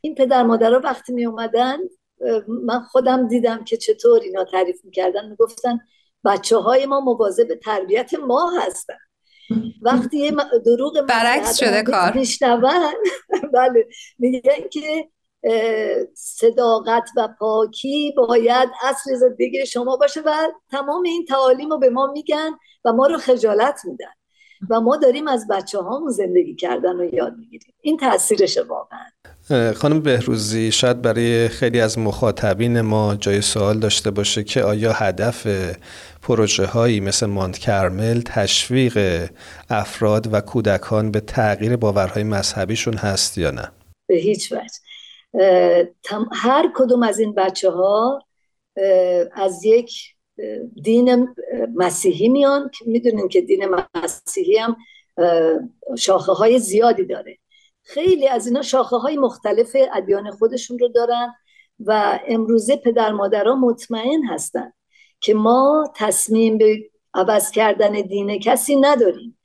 این 0.00 0.14
پدر 0.14 0.42
مادرها 0.42 0.80
وقتی 0.84 1.12
می 1.12 1.26
اومدن 1.26 1.78
من 2.48 2.80
خودم 2.80 3.28
دیدم 3.28 3.64
که 3.64 3.76
چطور 3.76 4.20
اینا 4.20 4.44
تعریف 4.44 4.84
می‌کردن. 4.84 5.28
می‌گفتن 5.28 5.80
بچه 6.24 6.56
های 6.56 6.86
ما 6.86 7.00
مواظب 7.00 7.54
تربیت 7.54 8.14
ما 8.14 8.50
هستن. 8.60 8.98
وقتی 9.82 10.18
یه 10.18 10.32
دروغ 10.66 11.06
برعکس 11.08 11.58
شده 11.58 11.82
کار. 11.82 12.12
میشنون 12.12 12.92
بله. 13.54 13.86
میگن 14.18 14.68
که 14.70 15.08
صداقت 16.14 17.08
و 17.16 17.28
پاکی 17.38 18.14
باید 18.16 18.68
اصل 18.82 19.14
زندگی 19.14 19.66
شما 19.66 19.96
باشه 19.96 20.20
و 20.20 20.34
تمام 20.70 21.02
این 21.02 21.24
تعالیم 21.24 21.70
رو 21.70 21.78
به 21.78 21.90
ما 21.90 22.06
میگن 22.06 22.50
و 22.84 22.92
ما 22.92 23.06
رو 23.06 23.18
خجالت 23.18 23.80
میدن. 23.84 24.12
و 24.68 24.80
ما 24.80 24.96
داریم 24.96 25.28
از 25.28 25.46
بچه 25.50 25.78
هامون 25.78 26.10
زندگی 26.10 26.54
کردن 26.54 26.96
رو 26.96 27.14
یاد 27.14 27.36
می‌گیریم. 27.38 27.74
این 27.80 27.96
تاثیرش 27.96 28.58
واقعا. 28.58 29.06
خانم 29.72 30.00
بهروزی 30.00 30.72
شاید 30.72 31.02
برای 31.02 31.48
خیلی 31.48 31.80
از 31.80 31.98
مخاطبین 31.98 32.80
ما 32.80 33.14
جای 33.14 33.40
سوال 33.40 33.78
داشته 33.78 34.10
باشه 34.10 34.44
که 34.44 34.62
آیا 34.62 34.92
هدف 34.92 35.46
پروژه 36.22 36.66
هایی 36.66 37.00
مثل 37.00 37.26
مانت 37.26 37.58
کرمل 37.58 38.20
تشویق 38.20 39.28
افراد 39.70 40.28
و 40.32 40.40
کودکان 40.40 41.10
به 41.10 41.20
تغییر 41.20 41.76
باورهای 41.76 42.22
مذهبیشون 42.22 42.94
هست 42.94 43.38
یا 43.38 43.50
نه؟ 43.50 43.72
به 44.08 44.16
هیچ 44.16 44.52
وجه. 44.52 45.90
هر 46.32 46.72
کدوم 46.74 47.02
از 47.02 47.18
این 47.18 47.34
بچه 47.34 47.70
ها 47.70 48.22
از 49.32 49.64
یک 49.64 49.92
دین 50.82 51.34
مسیحی 51.74 52.28
میان 52.28 52.70
که 52.78 52.84
می‌دونین 52.86 53.28
که 53.28 53.40
دین 53.40 53.64
مسیحی 53.94 54.56
هم 54.56 54.76
شاخه 55.98 56.32
های 56.32 56.58
زیادی 56.58 57.04
داره. 57.04 57.38
خیلی 57.82 58.28
از 58.28 58.46
اینا 58.46 58.62
شاخه 58.62 58.96
های 58.96 59.16
مختلف 59.16 59.76
ادیان 59.94 60.30
خودشون 60.30 60.78
رو 60.78 60.88
دارن 60.88 61.34
و 61.80 62.20
امروزه 62.28 62.76
پدر 62.76 63.12
مادرها 63.12 63.54
مطمئن 63.54 64.24
هستن 64.24 64.72
که 65.20 65.34
ما 65.34 65.92
تصمیم 65.96 66.58
به 66.58 66.90
عوض 67.14 67.50
کردن 67.50 67.92
دین 67.92 68.38
کسی 68.38 68.76
نداریم. 68.76 69.38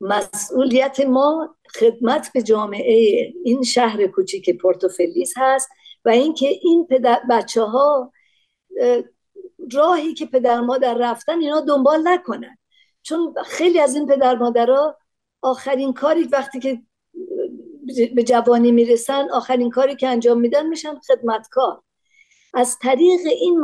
مسئولیت 0.00 1.00
ما 1.00 1.56
خدمت 1.80 2.30
به 2.34 2.42
جامعه 2.42 3.32
این 3.44 3.62
شهر 3.62 4.06
کوچیک 4.06 4.50
پورتوفلیس 4.58 5.32
هست 5.36 5.68
و 6.04 6.08
اینکه 6.08 6.48
این 6.48 6.86
پدر 6.90 7.20
بچه 7.30 7.62
ها 7.62 8.12
راهی 9.72 10.14
که 10.14 10.26
پدر 10.26 10.60
مادر 10.60 10.94
رفتن 10.94 11.38
اینا 11.38 11.60
دنبال 11.60 12.08
نکنن. 12.08 12.58
چون 13.02 13.34
خیلی 13.44 13.80
از 13.80 13.94
این 13.94 14.06
پدر 14.06 14.34
مادرها 14.34 14.98
آخرین 15.42 15.92
کاری 15.92 16.24
وقتی 16.24 16.60
که 16.60 16.82
به 18.14 18.22
جوانی 18.22 18.72
می‌رسن 18.72 19.30
آخرین 19.30 19.70
کاری 19.70 19.96
که 19.96 20.08
انجام 20.08 20.40
میدن 20.40 20.66
میشن 20.66 20.94
خدمتکار. 20.98 21.82
از 22.54 22.78
طریق 22.78 23.20
این 23.40 23.60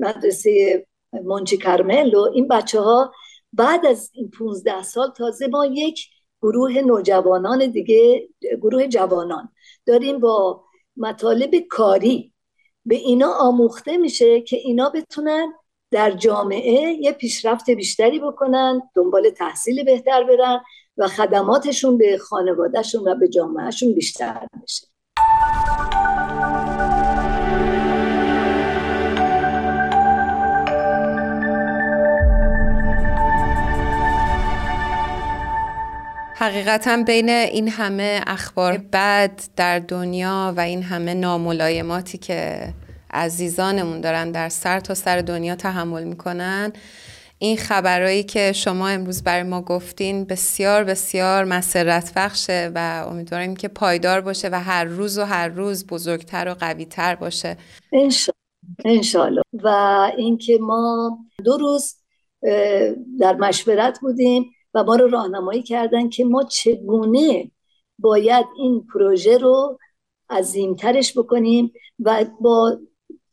مدرسه 0.00 0.86
مونچی 1.12 1.56
کرملو 1.56 2.20
این 2.34 2.48
بچه 2.48 2.80
ها 2.80 3.12
بعد 3.52 3.86
از 3.86 4.10
این 4.14 4.30
15 4.30 4.82
سال 4.82 5.10
تازه 5.10 5.46
ما 5.46 5.66
یک 5.66 6.08
گروه 6.42 6.80
نوجوانان 6.80 7.70
دیگه 7.70 8.28
گروه 8.62 8.86
جوانان 8.86 9.48
داریم 9.86 10.20
با 10.20 10.64
مطالب 10.96 11.54
کاری. 11.70 12.32
به 12.90 12.96
اینا 12.96 13.32
آموخته 13.32 13.96
میشه 13.96 14.40
که 14.40 14.56
اینا 14.56 14.90
بتونن 14.90 15.52
در 15.90 16.10
جامعه 16.10 16.96
یه 17.00 17.12
پیشرفت 17.12 17.70
بیشتری 17.70 18.18
بکنن 18.18 18.82
دنبال 18.94 19.30
تحصیل 19.30 19.84
بهتر 19.84 20.24
برن 20.24 20.60
و 20.96 21.08
خدماتشون 21.08 21.98
به 21.98 22.18
خانوادهشون 22.18 23.08
و 23.08 23.14
به 23.14 23.28
جامعهشون 23.28 23.94
بیشتر 23.94 24.46
بشه. 24.62 24.86
حقیقتا 36.40 37.02
بین 37.06 37.28
این 37.28 37.68
همه 37.68 38.20
اخبار 38.26 38.78
بد 38.92 39.40
در 39.56 39.78
دنیا 39.78 40.54
و 40.56 40.60
این 40.60 40.82
همه 40.82 41.14
ناملایماتی 41.14 42.18
که 42.18 42.68
عزیزانمون 43.10 44.00
دارن 44.00 44.30
در 44.32 44.48
سر 44.48 44.80
تا 44.80 44.94
سر 44.94 45.20
دنیا 45.20 45.54
تحمل 45.54 46.04
می‌کنن 46.04 46.72
این 47.38 47.56
خبرهایی 47.56 48.22
که 48.22 48.52
شما 48.52 48.88
امروز 48.88 49.22
برای 49.22 49.42
ما 49.42 49.62
گفتین 49.62 50.24
بسیار 50.24 50.84
بسیار 50.84 51.44
مسرت 51.44 52.12
بخشه 52.16 52.72
و 52.74 53.04
امیدواریم 53.08 53.56
که 53.56 53.68
پایدار 53.68 54.20
باشه 54.20 54.48
و 54.48 54.60
هر 54.60 54.84
روز 54.84 55.18
و 55.18 55.24
هر 55.24 55.48
روز 55.48 55.86
بزرگتر 55.86 56.48
و 56.48 56.54
قویتر 56.54 57.14
باشه. 57.14 57.56
انشالله 58.84 59.42
و 59.52 59.68
اینکه 60.16 60.58
ما 60.60 61.18
دو 61.44 61.56
روز 61.56 61.96
در 63.20 63.34
مشورت 63.38 63.98
بودیم 64.00 64.50
و 64.74 64.84
ما 64.84 64.96
رو 64.96 65.08
راهنمایی 65.08 65.62
کردن 65.62 66.08
که 66.08 66.24
ما 66.24 66.42
چگونه 66.42 67.50
باید 67.98 68.46
این 68.56 68.86
پروژه 68.94 69.38
رو 69.38 69.78
عظیمترش 70.30 71.18
بکنیم 71.18 71.72
و 71.98 72.24
با 72.40 72.78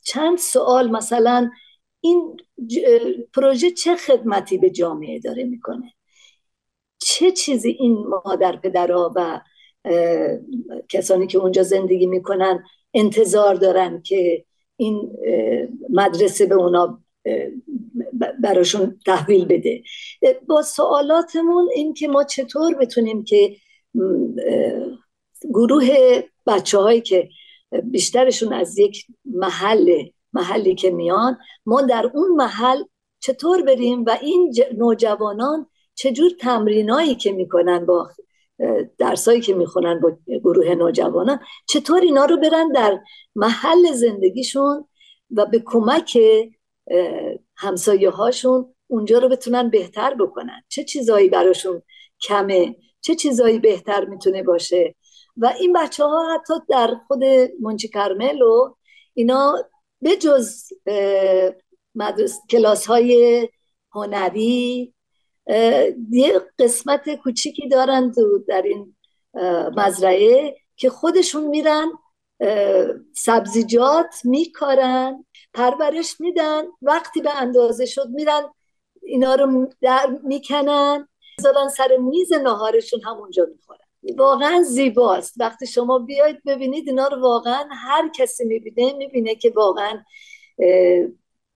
چند 0.04 0.38
سوال 0.38 0.92
مثلا 0.92 1.52
این 2.02 2.38
پروژه 3.34 3.72
چه 3.72 3.96
خدمتی 3.96 4.58
به 4.58 4.70
جامعه 4.70 5.20
داره 5.20 5.44
می‌کنه؟ 5.44 5.94
چه 7.00 7.32
چیزی 7.32 7.70
این 7.70 8.06
مادر 8.26 8.56
پدرها 8.56 9.14
و 9.16 9.42
کسانی 10.90 11.28
که 11.28 11.38
اونجا 11.38 11.64
زندگی 11.64 12.06
می‌کنن 12.06 12.64
انتظار 12.94 13.56
دارن 13.56 14.02
که 14.02 14.46
این 14.78 15.18
مدرسه 15.90 16.46
به 16.46 16.56
اونا 16.56 17.04
براشون 18.40 19.00
تحویل 19.06 19.46
بده. 19.46 19.84
با 20.48 20.62
سوالاتمون 20.62 21.70
این 21.76 21.94
که 21.94 22.08
ما 22.08 22.24
چطور 22.24 22.76
بتونیم 22.76 23.24
که 23.24 23.56
گروه 25.44 25.88
بچه 26.48 26.78
هایی 26.78 27.02
که 27.02 27.30
بیشترشون 27.84 28.54
از 28.54 28.78
یک 28.78 29.06
محل 29.26 30.04
محلی 30.34 30.76
که 30.76 30.92
میان 30.92 31.38
ما 31.66 31.82
در 31.82 32.12
اون 32.14 32.36
محل 32.36 32.84
چطور 33.20 33.62
بریم 33.62 34.06
و 34.06 34.18
این 34.22 34.54
نوجوانان 34.78 35.68
چجور 35.96 36.32
تمرینایی 36.40 37.16
که 37.16 37.32
می‌کنن 37.32 37.86
با 37.86 38.10
درسایی 38.98 39.42
که 39.42 39.54
می‌خونن 39.54 40.00
با 40.00 40.18
گروه 40.44 40.76
نوجوانان 40.76 41.40
چطور 41.66 42.02
اینا 42.02 42.26
رو 42.26 42.38
برن 42.38 42.72
در 42.72 43.00
محل 43.36 43.92
زندگیشون 43.94 44.88
و 45.32 45.46
به 45.46 45.64
کمک 45.66 46.18
همسایه 47.56 48.10
هاشون 48.10 48.74
اونجا 48.88 49.20
رو 49.20 49.30
بتونن 49.30 49.70
بهتر 49.70 50.14
بکنن. 50.14 50.62
چه 50.70 50.84
چیزایی 50.84 51.30
براشون 51.30 51.82
کمه؟ 52.22 52.76
چه 53.02 53.16
چیزایی 53.16 53.60
بهتر 53.60 54.06
می‌تونه 54.06 54.44
باشه؟ 54.44 54.96
و 55.38 55.54
این 55.60 55.74
بچه 55.74 56.04
ها 56.04 56.36
حتی 56.36 56.54
در 56.70 56.96
خود 57.08 57.24
منچی 57.62 57.88
کرمل 57.88 58.42
و 58.42 58.76
اینا 59.14 59.56
به 60.02 60.16
جز 60.16 60.64
کلاس 62.50 62.86
های 62.86 63.50
هنری 63.92 64.94
یه 66.12 66.42
قسمت 66.60 67.16
کوچیکی 67.16 67.68
دارن 67.68 68.14
در 68.48 68.62
این 68.62 68.96
مزرعه 69.78 70.58
که 70.76 70.90
خودشون 70.90 71.48
میرن 71.48 71.92
سبزیجات 73.14 74.16
میکارن 74.24 75.26
پرورش 75.54 76.22
میدن 76.22 76.64
وقتی 76.82 77.22
به 77.22 77.42
اندازه 77.42 77.86
شد 77.86 78.08
میرن 78.10 78.42
اینا 79.04 79.36
رو 79.36 79.70
در 79.82 80.08
می‌کنن. 80.24 81.08
زدن 81.40 81.68
سر 81.68 81.98
میز 81.98 82.34
نهارشون 82.34 83.02
همونجا 83.02 83.48
می‌خورن. 83.56 83.80
واقعا 84.18 84.64
زیباست. 84.64 85.34
وقتی 85.40 85.68
شما 85.68 86.00
بیاید 86.00 86.44
ببینید 86.46 86.88
اینا 86.88 87.08
رو 87.08 87.22
واقعا 87.22 87.70
هر 87.72 88.10
کسی 88.16 88.46
می‌بینه 88.46 88.94
می‌بینه 88.94 89.36
که 89.36 89.54
واقعا 89.56 90.04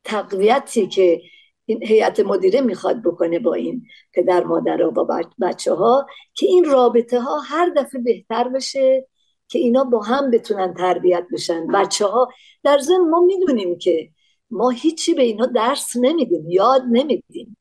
تقویتی 0.04 0.88
که 0.88 1.22
این 1.66 1.84
هیئت 1.84 2.20
مدیره 2.20 2.62
می‌خواد 2.62 3.02
بکنه 3.02 3.40
با 3.40 3.54
این 3.54 3.86
پدر 4.14 4.44
مادر 4.44 4.84
و 4.84 4.92
با 4.92 5.08
بچه 5.42 5.74
ها 5.74 6.08
که 6.34 6.46
این 6.46 6.66
رابطه 6.66 7.20
ها 7.20 7.40
هر 7.40 7.70
دفعه 7.70 8.02
بهتر 8.02 8.48
بشه. 8.48 9.08
که 9.52 9.60
اینا 9.60 9.84
با 9.84 10.02
هم 10.02 10.32
بتونن 10.32 10.74
تربیت 10.74 11.26
بشن. 11.34 11.68
بچه 11.68 12.06
ها 12.06 12.28
در 12.64 12.78
ضمن 12.78 13.10
ما 13.10 13.20
می‌دونیم 13.20 13.78
که 13.78 14.10
ما 14.50 14.70
هیچی 14.70 15.14
به 15.14 15.24
اینا 15.24 15.46
درس 15.46 15.96
نمیدیم 15.96 16.50
یاد 16.50 16.82
نمیدیم. 16.92 17.58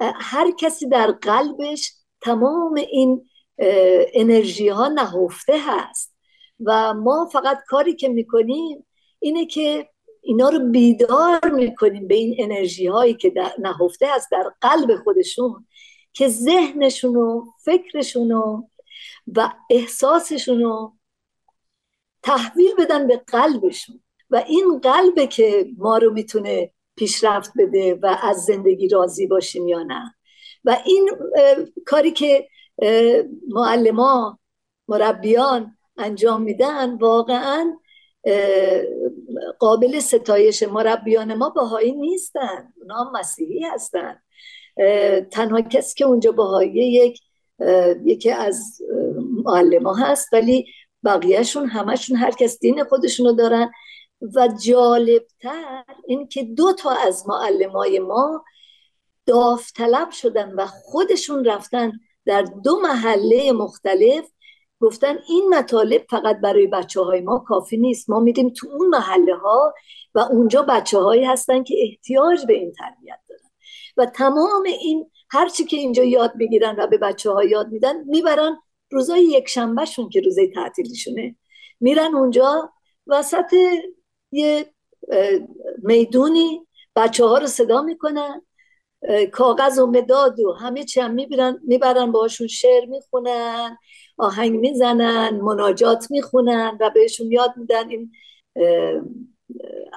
هر 0.00 0.50
کسی 0.50 0.88
در 0.88 1.12
قلبش 1.12 1.92
تمام 2.20 2.74
این 2.74 3.28
انرژی 4.14 4.68
ها 4.68 4.88
نهفته 4.88 5.54
هست 5.58 6.14
و 6.64 6.94
ما 6.94 7.28
فقط 7.32 7.58
کاری 7.68 7.94
که 7.94 8.08
می‌کنیم 8.08 8.86
اینه 9.18 9.46
که 9.46 9.88
اینا 10.22 10.48
رو 10.48 10.58
بیدار 10.70 11.50
می‌کنیم 11.54 12.08
به 12.08 12.14
این 12.14 12.36
انرژی 12.38 12.86
هایی 12.86 13.14
که 13.14 13.30
در 13.30 13.52
نهفته 13.58 14.06
هست 14.14 14.28
در 14.32 14.52
قلب 14.60 14.96
خودشون 15.04 15.66
که 16.12 16.28
ذهنشون 16.28 17.16
و 17.16 17.44
فکرشون 17.64 18.32
و 18.32 19.48
احساسشون 19.70 20.60
رو 20.60 20.92
تحویل 22.26 22.74
بدن 22.78 23.06
به 23.06 23.16
قلبشون. 23.16 24.02
و 24.30 24.44
این 24.46 24.80
قلبه 24.82 25.26
که 25.26 25.66
ما 25.78 25.98
رو 25.98 26.12
می‌تونه 26.12 26.70
پیشرفت 26.96 27.52
بده 27.58 27.94
و 27.94 28.16
از 28.22 28.44
زندگی 28.44 28.88
راضی 28.88 29.26
باشیم 29.26 29.68
یا 29.68 29.82
نه. 29.82 30.14
و 30.64 30.76
این 30.84 31.10
کاری 31.86 32.10
که 32.10 32.48
معلما 33.48 34.38
مربیان 34.88 35.76
انجام 35.96 36.42
میدن 36.42 36.96
واقعا 36.96 37.78
قابل 39.58 39.98
ستایش 39.98 40.62
مربیان 40.62 41.34
ما 41.34 41.50
باهایی 41.50 41.92
نیستن. 41.92 42.72
اونا 42.80 43.10
مسیحی 43.14 43.62
هستن. 43.62 44.18
تنها 45.30 45.60
کسی 45.60 45.94
که 45.94 46.04
اونجا 46.04 46.32
باهایی 46.32 46.92
یک 46.92 47.20
یکی 48.04 48.30
از 48.30 48.82
معلم 49.44 49.94
هست 49.94 50.32
ولی 50.32 50.66
بقیهشون 51.06 51.68
همشون 51.68 52.16
هر 52.16 52.30
کس 52.30 52.58
دین 52.58 52.84
خودشونو 52.84 53.32
دارن. 53.32 53.70
و 54.34 54.48
جالبتر 54.64 55.84
این 56.06 56.28
که 56.28 56.42
دو 56.42 56.72
تا 56.72 56.90
از 56.90 57.28
معلمای 57.28 57.98
ما 57.98 58.44
داوطلب 59.26 60.10
شدن 60.10 60.52
و 60.52 60.66
خودشون 60.66 61.44
رفتن 61.44 61.92
در 62.26 62.42
دو 62.42 62.80
محله 62.80 63.52
مختلف. 63.52 64.24
گفتن 64.80 65.18
این 65.28 65.54
مطالب 65.54 66.06
فقط 66.10 66.40
برای 66.40 66.66
بچه 66.66 67.00
های 67.00 67.20
ما 67.20 67.38
کافی 67.38 67.76
نیست. 67.76 68.10
ما 68.10 68.20
میدیم 68.20 68.48
تو 68.48 68.68
اون 68.68 68.88
محله 68.88 69.36
ها 69.36 69.74
و 70.14 70.18
اونجا 70.18 70.62
بچه 70.62 70.98
هایی 70.98 71.24
هستن 71.24 71.62
که 71.62 71.74
احتیاج 71.82 72.46
به 72.46 72.54
این 72.54 72.72
تربیت 72.72 73.18
دارن. 73.28 73.50
و 73.96 74.06
تمام 74.06 74.62
این 74.62 75.10
هرچی 75.30 75.64
که 75.64 75.76
اینجا 75.76 76.04
یاد 76.04 76.32
بگیرن 76.40 76.76
و 76.78 76.86
به 76.86 76.98
بچه 76.98 77.30
ها 77.30 77.44
یاد 77.44 77.68
میدن 77.68 78.04
می‌برن 78.04 78.58
روزای 78.90 79.24
یک 79.24 79.48
شنبهشون 79.48 80.08
که 80.08 80.20
روزای 80.20 80.48
تعطیلیشونه 80.48 81.36
میرن 81.80 82.14
اونجا 82.14 82.72
وسط 83.06 83.54
یه 84.32 84.74
می‌دونی 85.82 86.66
بچه 86.96 87.24
ها 87.24 87.38
رو 87.38 87.46
صدا 87.46 87.82
می‌کنن 87.82 88.42
کاغذ 89.32 89.78
و 89.78 89.86
مداد 89.86 90.40
و 90.40 90.52
همه 90.52 90.84
چی 90.84 91.00
هم 91.00 91.14
می‌برن 91.14 91.60
می‌برن 91.62 92.12
باشون 92.12 92.46
شعر 92.46 92.84
می‌خونن 92.84 93.78
آهنگ 94.18 94.60
می‌زنن 94.60 95.40
مناجات 95.40 96.10
می‌خونن 96.10 96.78
و 96.80 96.90
بهشون 96.90 97.32
یاد 97.32 97.52
میدن 97.56 97.88
این 97.90 98.12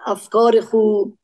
افکار 0.06 0.62
خوب 0.62 1.18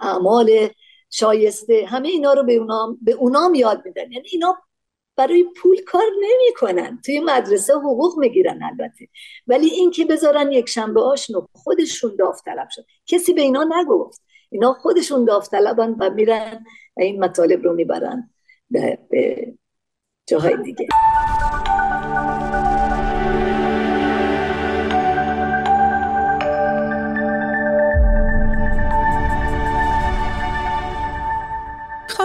اعمال 0.00 0.68
شایسته. 1.10 1.86
همه 1.88 2.08
اینا 2.08 2.32
رو 2.32 2.42
به 2.42 2.54
اونام, 2.54 2.98
به 3.02 3.12
اونام 3.12 3.54
یاد 3.54 3.82
میدن. 3.84 4.12
یعنی 4.12 4.28
اینا 4.32 4.56
برای 5.16 5.44
پول 5.62 5.76
کار 5.86 6.02
نمی‌کنن. 6.20 7.00
توی 7.04 7.20
مدرسه 7.20 7.74
حقوق 7.74 8.18
می‌گیرن 8.18 8.62
البته. 8.62 9.08
ولی 9.46 9.66
اینکه 9.66 10.04
بذارن 10.04 10.52
یک 10.52 10.68
شنبه 10.68 11.00
هاشون 11.00 11.48
خودشون 11.52 12.16
داوطلب 12.18 12.68
شد 12.70 12.86
کسی 13.06 13.32
به 13.32 13.42
اینا 13.42 13.68
نگفت. 13.80 14.22
اینا 14.50 14.72
خودشون 14.72 15.24
داوطلبن 15.24 15.96
و 16.00 16.10
میرن 16.10 16.64
این 16.96 17.24
مطالب 17.24 17.62
رو 17.64 17.72
می‌برن 17.72 18.30
به 18.70 18.98
جاهای 20.26 20.56
دیگه. 20.62 20.88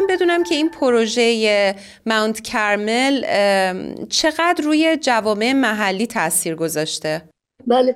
بدونم 0.09 0.43
که 0.43 0.55
این 0.55 0.69
پروژه 0.69 1.75
ماونت 2.05 2.41
کرمل 2.41 3.21
چقدر 4.09 4.63
روی 4.63 4.97
جوامع 4.97 5.53
محلی 5.53 6.07
تاثیر 6.07 6.55
گذاشته؟ 6.55 7.29
بله 7.67 7.95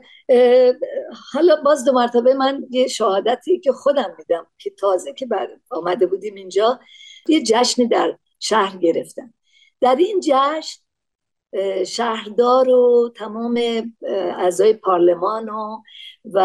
حالا 1.33 1.55
باز 1.65 1.85
دو 1.85 1.93
مرتبه 1.93 2.33
من 2.33 2.63
یه 2.69 2.87
شهادتی 2.87 3.59
که 3.59 3.71
خودم 3.71 4.15
میدم 4.17 4.47
که 4.57 4.69
تازه 4.69 5.13
که 5.13 5.25
بر 5.25 5.47
آمده 5.69 6.05
بودیم 6.05 6.35
اینجا 6.35 6.79
یه 7.27 7.43
جشن 7.43 7.87
در 7.87 8.17
شهر 8.39 8.77
گرفتم. 8.77 9.33
در 9.81 9.95
این 9.95 10.19
جشن 10.23 10.79
شهردار 11.85 12.69
و 12.69 13.13
تمام 13.15 13.61
اعضای 14.37 14.73
پارلمان 14.73 15.49
و, 15.49 15.77
و 16.33 16.39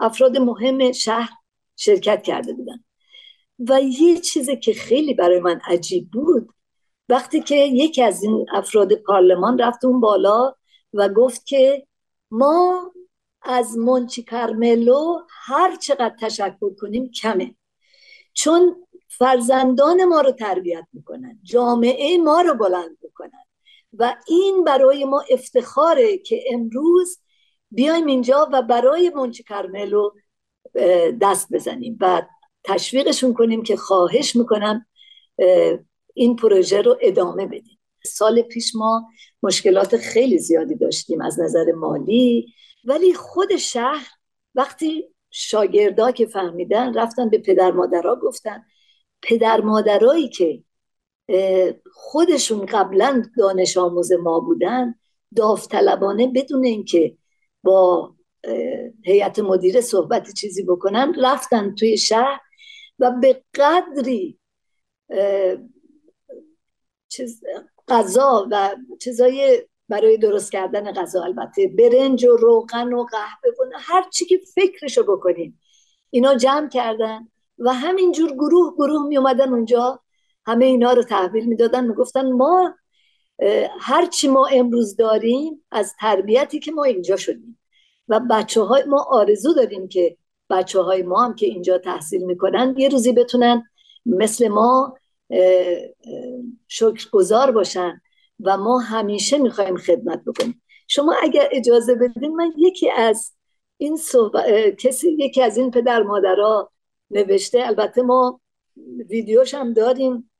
افراد 0.00 0.36
مهم 0.36 0.92
شهر 0.92 1.30
شرکت 1.76 2.22
کرده 2.22 2.52
بودن. 2.52 2.83
و 3.58 3.80
یه 3.82 4.18
چیزی 4.18 4.56
که 4.56 4.72
خیلی 4.72 5.14
برای 5.14 5.40
من 5.40 5.60
عجیب 5.66 6.10
بود 6.10 6.48
وقتی 7.08 7.40
که 7.40 7.56
یکی 7.56 8.02
از 8.02 8.22
این 8.22 8.46
افراد 8.52 8.94
پارلمان 8.94 9.58
رفت 9.58 9.84
اون 9.84 10.00
بالا 10.00 10.54
و 10.92 11.08
گفت 11.08 11.46
که 11.46 11.86
ما 12.30 12.92
از 13.42 13.78
مونچی 13.78 14.22
کارملو 14.22 15.18
هر 15.28 15.76
چقدر 15.76 16.16
تشکر 16.20 16.74
کنیم 16.80 17.10
کمه 17.10 17.54
چون 18.32 18.86
فرزندان 19.08 20.04
ما 20.04 20.20
رو 20.20 20.32
تربیت 20.32 20.86
می‌کنن 20.92 21.38
جامعه 21.42 22.18
ما 22.18 22.40
رو 22.40 22.54
بلند 22.54 22.98
می‌کنن 23.02 23.44
و 23.98 24.16
این 24.28 24.64
برای 24.64 25.04
ما 25.04 25.24
افتخاره 25.30 26.18
که 26.18 26.44
امروز 26.52 27.18
بیایم 27.70 28.06
اینجا 28.06 28.48
و 28.52 28.62
برای 28.62 29.10
مونچی 29.14 29.42
کارملو 29.42 30.10
دست 31.20 31.52
بزنیم. 31.52 31.98
و 32.00 32.22
تشویقشون 32.64 33.34
کنیم 33.34 33.62
که 33.62 33.76
خواهش 33.76 34.36
می‌کنم 34.36 34.86
این 36.14 36.36
پروژه 36.36 36.82
رو 36.82 36.98
ادامه 37.00 37.46
بدیم. 37.46 37.78
سال 38.04 38.42
پیش 38.42 38.74
ما 38.74 39.08
مشکلات 39.42 39.96
خیلی 39.96 40.38
زیادی 40.38 40.74
داشتیم 40.74 41.20
از 41.20 41.40
نظر 41.40 41.72
مالی 41.72 42.54
ولی 42.84 43.14
خود 43.14 43.56
شهر 43.56 44.08
وقتی 44.54 45.08
شاگردا 45.30 46.10
که 46.10 46.26
فهمیدن 46.26 46.94
رفتن 46.94 47.30
به 47.30 47.38
پدر 47.38 47.70
مادرها 47.70 48.16
گفتن 48.16 48.64
پدر 49.22 49.60
مادرایی 49.60 50.28
که 50.28 50.62
خودشون 51.92 52.66
قبلا 52.66 53.22
دانش 53.38 53.76
آموز 53.76 54.12
ما 54.12 54.40
بودن 54.40 54.94
داوطلبانه 55.36 56.26
بدون 56.26 56.64
اینکه 56.64 57.16
با 57.62 58.14
هیئت 59.04 59.38
مدیره 59.38 59.80
صحبت 59.80 60.34
چیزی 60.34 60.62
بکنن 60.62 61.14
رفتن 61.22 61.74
توی 61.74 61.98
شهر 61.98 62.40
و 62.98 63.10
به 63.10 63.42
قدری 63.54 64.38
چیز 67.08 67.44
غذا 67.88 68.48
و 68.50 68.76
چیزای 69.00 69.62
برای 69.88 70.16
درست 70.16 70.52
کردن 70.52 70.92
غذا 70.92 71.22
البته 71.22 71.68
برنج 71.78 72.24
و 72.24 72.36
روغن 72.36 72.92
و 72.92 73.04
قهوه 73.04 73.50
و 73.60 73.70
هر 73.74 74.04
چی 74.10 74.24
که 74.24 74.40
فکرشو 74.54 75.02
بکنیم 75.02 75.60
اینا 76.10 76.34
جمع 76.34 76.68
کردن 76.68 77.28
و 77.58 77.74
همینجور 77.74 78.32
گروه 78.32 78.74
گروه 78.74 79.08
می 79.08 79.16
اومدن 79.16 79.48
اونجا 79.48 80.00
همه 80.46 80.64
اینا 80.64 80.92
رو 80.92 81.02
تحویل 81.02 81.44
می‌دادن 81.44 81.86
می‌گفتن 81.86 82.32
ما 82.32 82.74
هر 83.80 84.06
چی 84.06 84.28
ما 84.28 84.46
امروز 84.46 84.96
داریم 84.96 85.64
از 85.70 85.94
تربیتی 86.00 86.58
که 86.58 86.72
ما 86.72 86.84
اینجا 86.84 87.16
شدیم 87.16 87.60
و 88.08 88.20
بچه 88.30 88.62
های 88.62 88.84
ما 88.84 89.02
آرزو 89.02 89.54
داریم 89.54 89.88
که 89.88 90.16
بچه 90.50 90.80
های 90.80 91.02
ما 91.02 91.24
هم 91.24 91.34
که 91.34 91.46
اینجا 91.46 91.78
تحصیل 91.78 92.24
می‌کنن 92.24 92.74
یه 92.78 92.88
روزی 92.88 93.12
بتونن 93.12 93.64
مثل 94.06 94.48
ما 94.48 94.98
شکرگزار 96.68 97.50
باشن 97.50 98.00
و 98.40 98.56
ما 98.56 98.78
همیشه 98.78 99.38
می‌خوایم 99.38 99.76
خدمت 99.76 100.24
بکنیم. 100.26 100.62
شما 100.88 101.14
اگر 101.22 101.48
اجازه 101.52 101.94
بدین 101.94 102.36
من 102.36 102.52
یکی 102.56 102.90
از 102.90 103.32
این 103.76 103.98
کسی 104.78 105.16
یکی 105.18 105.42
از 105.42 105.56
این 105.56 105.70
پدر 105.70 106.02
مادرها 106.02 106.72
نوشته. 107.10 107.66
البته 107.66 108.02
ما 108.02 108.40
ویدیوش 109.08 109.54
هم 109.54 109.72
داریم 109.72 110.30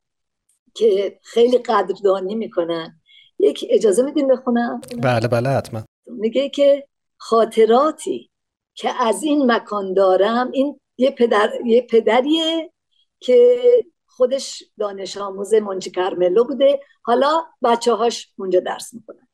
که 0.75 1.19
خیلی 1.23 1.59
قدردانی 1.59 2.35
می‌کنن. 2.35 3.01
یک 3.39 3.67
اجازه 3.71 4.03
میدین 4.03 4.29
بخونم؟ 4.29 4.81
بله 5.03 5.29
بله 5.29 5.49
حتما. 5.49 5.83
میگه 6.07 6.49
که 6.49 6.87
خاطراتی 7.17 8.31
که 8.75 9.03
از 9.03 9.23
این 9.23 9.53
مکان 9.53 9.95
دارم 9.95 10.51
این 10.51 10.81
یه 10.99 11.11
پدر 11.11 11.51
یه 11.65 11.83
پدریه 11.83 12.73
که 13.21 13.61
خودش 14.07 14.63
دانش 14.79 15.17
آموز 15.17 15.55
منچی 15.55 15.91
کرملو 15.91 16.45
بوده. 16.45 16.81
حالا 17.03 17.45
بچه 17.63 17.95
هاش 17.95 18.33
اونجا 18.39 18.61
درس 18.61 18.95
می‌کنن 18.95 19.29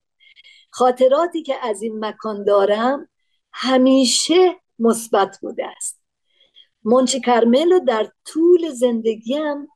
خاطراتی 0.70 1.42
که 1.42 1.54
از 1.62 1.82
این 1.82 2.04
مکان 2.04 2.44
دارم 2.44 3.08
همیشه 3.52 4.60
مثبت 4.78 5.38
بوده 5.42 5.66
است. 5.66 6.02
منچی 6.84 7.20
کرملو 7.20 7.80
در 7.80 8.12
طول 8.24 8.68
زندگیم 8.68 9.68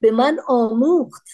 به 0.00 0.10
من 0.10 0.38
آموخت 0.48 1.26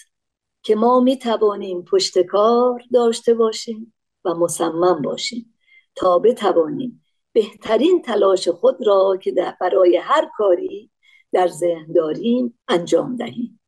که 0.61 0.75
ما 0.75 0.99
می 0.99 1.17
توانیم 1.17 1.83
پشتکار 1.83 2.81
داشته 2.93 3.33
باشیم 3.33 3.93
و 4.25 4.33
مصمم 4.33 5.01
باشیم 5.01 5.53
تا 5.95 6.19
بتوانیم 6.19 7.05
بهترین 7.33 8.01
تلاش 8.01 8.47
خود 8.47 8.87
را 8.87 9.17
که 9.21 9.31
در 9.31 9.57
برای 9.61 9.97
هر 9.97 10.29
کاری 10.37 10.91
در 11.31 11.47
ذهن 11.47 11.91
داریم 11.91 12.59
انجام 12.67 13.15
دهیم. 13.15 13.61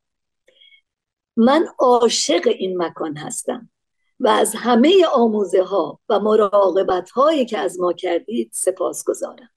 من 1.38 1.68
عاشق 1.80 2.48
این 2.48 2.84
مکان 2.84 3.18
هستم 3.18 3.70
و 4.20 4.28
از 4.28 4.56
همه 4.56 5.06
آموزه 5.14 5.64
ها 5.64 6.00
و 6.10 6.20
مراقبت 6.20 7.10
هایی 7.10 7.46
که 7.46 7.58
از 7.58 7.80
ما 7.80 7.94
کردید 7.94 8.52
سپاس 8.54 9.04
گذارم. 9.04 9.50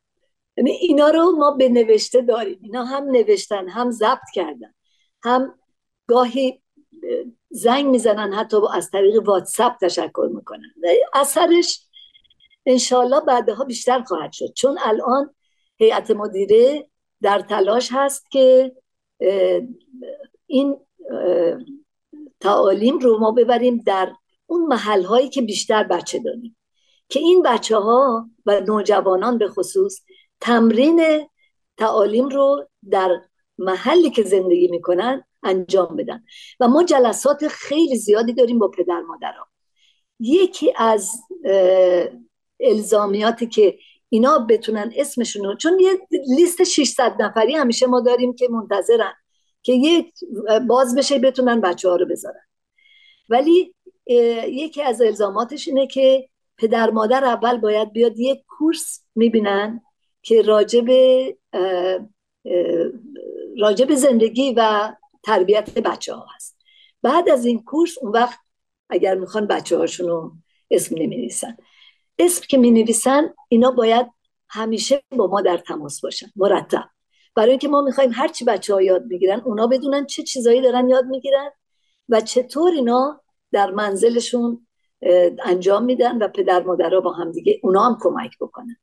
یعنی 0.56 0.70
اینا 0.70 1.08
رو 1.08 1.30
ما 1.30 1.50
به 1.50 1.68
نوشته 1.68 2.20
داریم. 2.20 2.58
اینا 2.62 2.84
هم 2.84 3.04
نوشتن 3.04 3.68
هم 3.68 3.90
ضبط 3.90 4.30
کردن 4.34 4.74
هم 5.24 5.58
گاهی 6.06 6.62
زنگ 7.50 7.86
می‌زنن 7.86 8.32
حتی 8.32 8.56
از 8.72 8.90
طریق 8.90 9.28
واتساپ 9.28 9.76
تشکر 9.80 10.28
می‌کنن. 10.34 10.74
اثرش 11.14 11.83
انشالله 12.66 13.20
بعدها 13.20 13.64
بیشتر 13.64 14.02
خواهد 14.02 14.32
شد. 14.32 14.52
چون 14.52 14.78
الان 14.84 15.34
هیئت 15.76 16.10
مدیره 16.10 16.88
در 17.22 17.40
تلاش 17.40 17.88
هست 17.92 18.30
که 18.30 18.72
این 20.46 20.76
تعالیم 22.40 22.98
رو 22.98 23.18
ما 23.18 23.30
ببریم 23.30 23.82
در 23.86 24.12
اون 24.46 24.66
محل 24.66 25.02
هایی 25.02 25.28
که 25.28 25.42
بیشتر 25.42 25.84
بچه 25.84 26.18
داریم. 26.18 26.56
که 27.08 27.20
این 27.20 27.42
بچه 27.42 27.76
ها 27.76 28.30
و 28.46 28.60
نوجوانان 28.60 29.38
به 29.38 29.48
خصوص 29.48 30.00
تمرین 30.40 31.28
تعالیم 31.76 32.28
رو 32.28 32.68
در 32.90 33.20
محلی 33.58 34.10
که 34.10 34.22
زندگی 34.22 34.68
می‌کنن 34.68 35.24
انجام 35.42 35.96
بدن. 35.96 36.24
و 36.60 36.68
ما 36.68 36.82
جلسات 36.82 37.48
خیلی 37.48 37.96
زیادی 37.96 38.32
داریم 38.32 38.58
با 38.58 38.68
پدر 38.68 39.00
مادرها. 39.00 39.46
یکی 40.20 40.72
از 40.76 41.10
الزامیاتی 42.60 43.46
که 43.46 43.78
اینا 44.08 44.38
بتونن 44.38 44.92
اسمشون 44.96 45.56
چون 45.56 45.80
یه 45.80 45.90
لیست 46.36 46.64
600 46.64 47.22
نفری 47.22 47.54
همیشه 47.54 47.86
ما 47.86 48.00
داریم 48.00 48.34
که 48.34 48.48
منتظرن 48.48 49.12
که 49.62 49.72
یک 49.72 50.12
باز 50.68 50.94
بشه 50.94 51.18
بتونن 51.18 51.60
بچه 51.60 51.88
ها 51.88 51.96
رو 51.96 52.06
بذارن. 52.06 52.44
ولی 53.28 53.74
یکی 54.46 54.82
از 54.82 55.02
الزاماتش 55.02 55.68
اینه 55.68 55.86
که 55.86 56.28
پدر 56.58 56.90
مادر 56.90 57.24
اول 57.24 57.56
باید 57.56 57.92
بیاد 57.92 58.18
یک 58.18 58.44
کورس 58.48 59.04
می‌بینن 59.14 59.80
که 60.22 60.42
راجب 60.42 60.90
راجب 63.58 63.94
زندگی 63.94 64.54
و 64.56 64.92
تربیت 65.22 65.78
بچه 65.78 66.14
ها 66.14 66.26
هست. 66.36 66.56
بعد 67.02 67.28
از 67.28 67.44
این 67.44 67.62
کورس 67.62 67.98
اون 67.98 68.12
وقت 68.12 68.38
اگر 68.88 69.14
می‌خوان 69.14 69.46
بچه 69.46 69.78
هاشون 69.78 70.08
رو 70.08 70.32
اسم 70.70 70.94
نمی 70.98 71.16
اسم 72.18 72.44
که 72.48 72.58
می 72.58 72.70
نویسن 72.70 73.34
اینا 73.48 73.70
باید 73.70 74.06
همیشه 74.48 75.02
با 75.10 75.26
ما 75.26 75.40
در 75.40 75.56
تماس 75.56 76.00
باشن 76.00 76.26
مرتب. 76.36 76.84
برای 77.34 77.50
اینکه 77.50 77.68
ما 77.68 77.82
می‌خوایم 77.82 78.12
هرچی 78.12 78.44
بچه 78.44 78.74
ها 78.74 78.82
یاد 78.82 79.04
می‌گیرن 79.04 79.40
اونا 79.40 79.66
بدونن 79.66 80.06
چه 80.06 80.22
چیزایی 80.22 80.60
دارن 80.60 80.88
یاد 80.88 81.04
می‌گیرن 81.04 81.50
و 82.08 82.20
چطور 82.20 82.72
اینا 82.72 83.20
در 83.52 83.70
منزلشون 83.70 84.66
انجام 85.44 85.84
میدن 85.84 86.18
و 86.18 86.28
پدر 86.28 86.62
مادرها 86.62 87.00
با 87.00 87.12
هم 87.12 87.32
دیگه 87.32 87.60
اونا 87.62 87.82
هم 87.82 87.98
کمک 88.00 88.38
بکنن. 88.40 88.76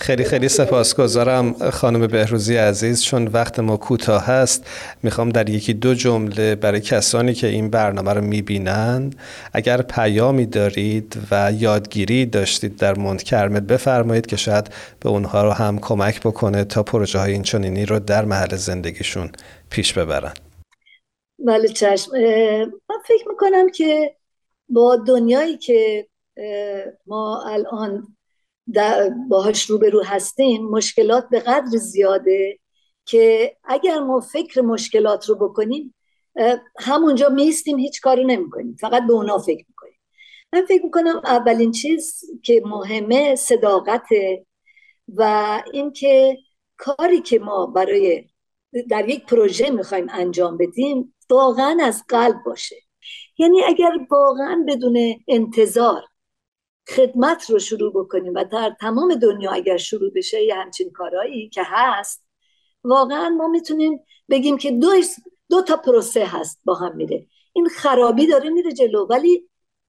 خیلی 0.00 0.24
خیلی 0.24 0.48
سپاسگزارم 0.48 1.70
خانم 1.70 2.06
بهروزی 2.06 2.56
عزیز 2.56 3.02
چون 3.02 3.26
وقت 3.26 3.58
ما 3.58 3.76
کوتاه 3.76 4.26
هست 4.26 4.66
می‌خوام 5.02 5.28
در 5.28 5.48
یکی 5.48 5.74
دو 5.74 5.94
جمله 5.94 6.54
برای 6.54 6.80
کسانی 6.80 7.34
که 7.34 7.46
این 7.46 7.70
برنامه 7.70 8.12
رو 8.12 8.20
می‌بینن 8.20 9.10
اگر 9.52 9.82
پیامی 9.82 10.46
دارید 10.46 11.18
و 11.30 11.52
یادگیری 11.52 12.26
داشتید 12.26 12.76
در 12.76 12.98
مونت 12.98 13.22
کرمل 13.22 13.60
بفرمایید 13.60 14.26
که 14.26 14.36
شاید 14.36 14.70
به 15.00 15.08
اونها 15.08 15.42
رو 15.42 15.50
هم 15.50 15.78
کمک 15.78 16.20
بکنه 16.20 16.64
تا 16.64 16.82
پروژه 16.82 17.18
های 17.18 17.32
اینچنینی 17.32 17.86
رو 17.86 17.98
در 17.98 18.24
محل 18.24 18.56
زندگیشون 18.56 19.32
پیش 19.70 19.92
ببرن. 19.92 20.32
بله 21.46 21.68
چشم. 21.68 22.12
من 22.88 22.98
فکر 23.08 23.28
می‌کنم 23.28 23.70
که 23.70 24.16
با 24.68 24.96
دنیایی 24.96 25.56
که 25.56 26.06
ما 27.06 27.42
الان 27.46 28.17
باهاش 29.28 29.70
روبرو 29.70 30.02
هستیم 30.02 30.64
مشکلات 30.64 31.28
به 31.30 31.40
قدر 31.40 31.76
زیاده 31.76 32.58
که 33.04 33.56
اگر 33.64 33.98
ما 33.98 34.20
فکر 34.20 34.60
مشکلات 34.60 35.28
رو 35.28 35.34
بکنیم 35.34 35.94
همونجا 36.78 37.28
میستیم 37.28 37.78
هیچ 37.78 38.00
کارو 38.00 38.22
نمی‌کنیم 38.22 38.76
فقط 38.80 39.06
به 39.06 39.12
اونا 39.12 39.38
فکر 39.38 39.64
می‌کنیم. 39.68 39.98
من 40.52 40.66
فکر 40.66 40.84
می‌کنم 40.84 41.20
اولین 41.24 41.72
چیز 41.72 42.24
که 42.42 42.62
مهمه 42.64 43.34
صداقته 43.34 44.46
و 45.16 45.62
اینکه 45.72 46.38
کاری 46.76 47.20
که 47.20 47.38
ما 47.38 47.66
برای 47.66 48.24
در 48.90 49.08
یک 49.08 49.26
پروژه 49.26 49.70
می‌خوایم 49.70 50.06
انجام 50.10 50.56
بدیم 50.56 51.14
واقعا 51.30 51.78
از 51.82 52.04
قلب 52.08 52.36
باشه. 52.46 52.76
یعنی 53.38 53.64
اگر 53.64 53.92
واقعا 54.10 54.64
بدون 54.68 54.98
انتظار 55.28 56.02
خدمت 56.96 57.50
رو 57.50 57.58
شروع 57.58 57.92
بکنیم 57.92 58.32
و 58.34 58.44
در 58.44 58.76
تمام 58.80 59.14
دنیا 59.14 59.50
اگر 59.52 59.76
شروع 59.76 60.10
بشه 60.14 60.42
یه 60.42 60.54
همچین 60.54 60.90
کارهایی 60.90 61.48
که 61.48 61.62
هست 61.64 62.24
واقعا 62.84 63.28
ما 63.28 63.48
می‌تونیم 63.48 64.00
بگیم 64.30 64.58
که 64.58 64.70
دو, 64.70 64.92
دو 65.50 65.62
تا 65.62 65.76
پروسه 65.76 66.24
هست 66.24 66.60
با 66.64 66.74
هم 66.74 66.96
میره. 66.96 67.26
این 67.52 67.68
خرابی 67.68 68.26
داره 68.26 68.50
میره 68.50 68.72
جلو 68.72 69.06
ولی 69.06 69.48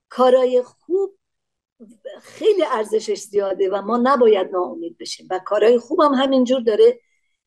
کارای 0.09 0.63
خوب 0.63 1.17
خیلی 2.21 2.63
ارزشش 2.71 3.19
زیاده 3.19 3.69
و 3.69 3.81
ما 3.81 3.97
نباید 4.03 4.51
ناامید 4.51 4.97
بشیم. 4.97 5.27
و 5.31 5.39
کارهای 5.45 5.77
خوب 5.79 6.01
هم 6.01 6.13
همینجور 6.13 6.61
داره 6.61 6.99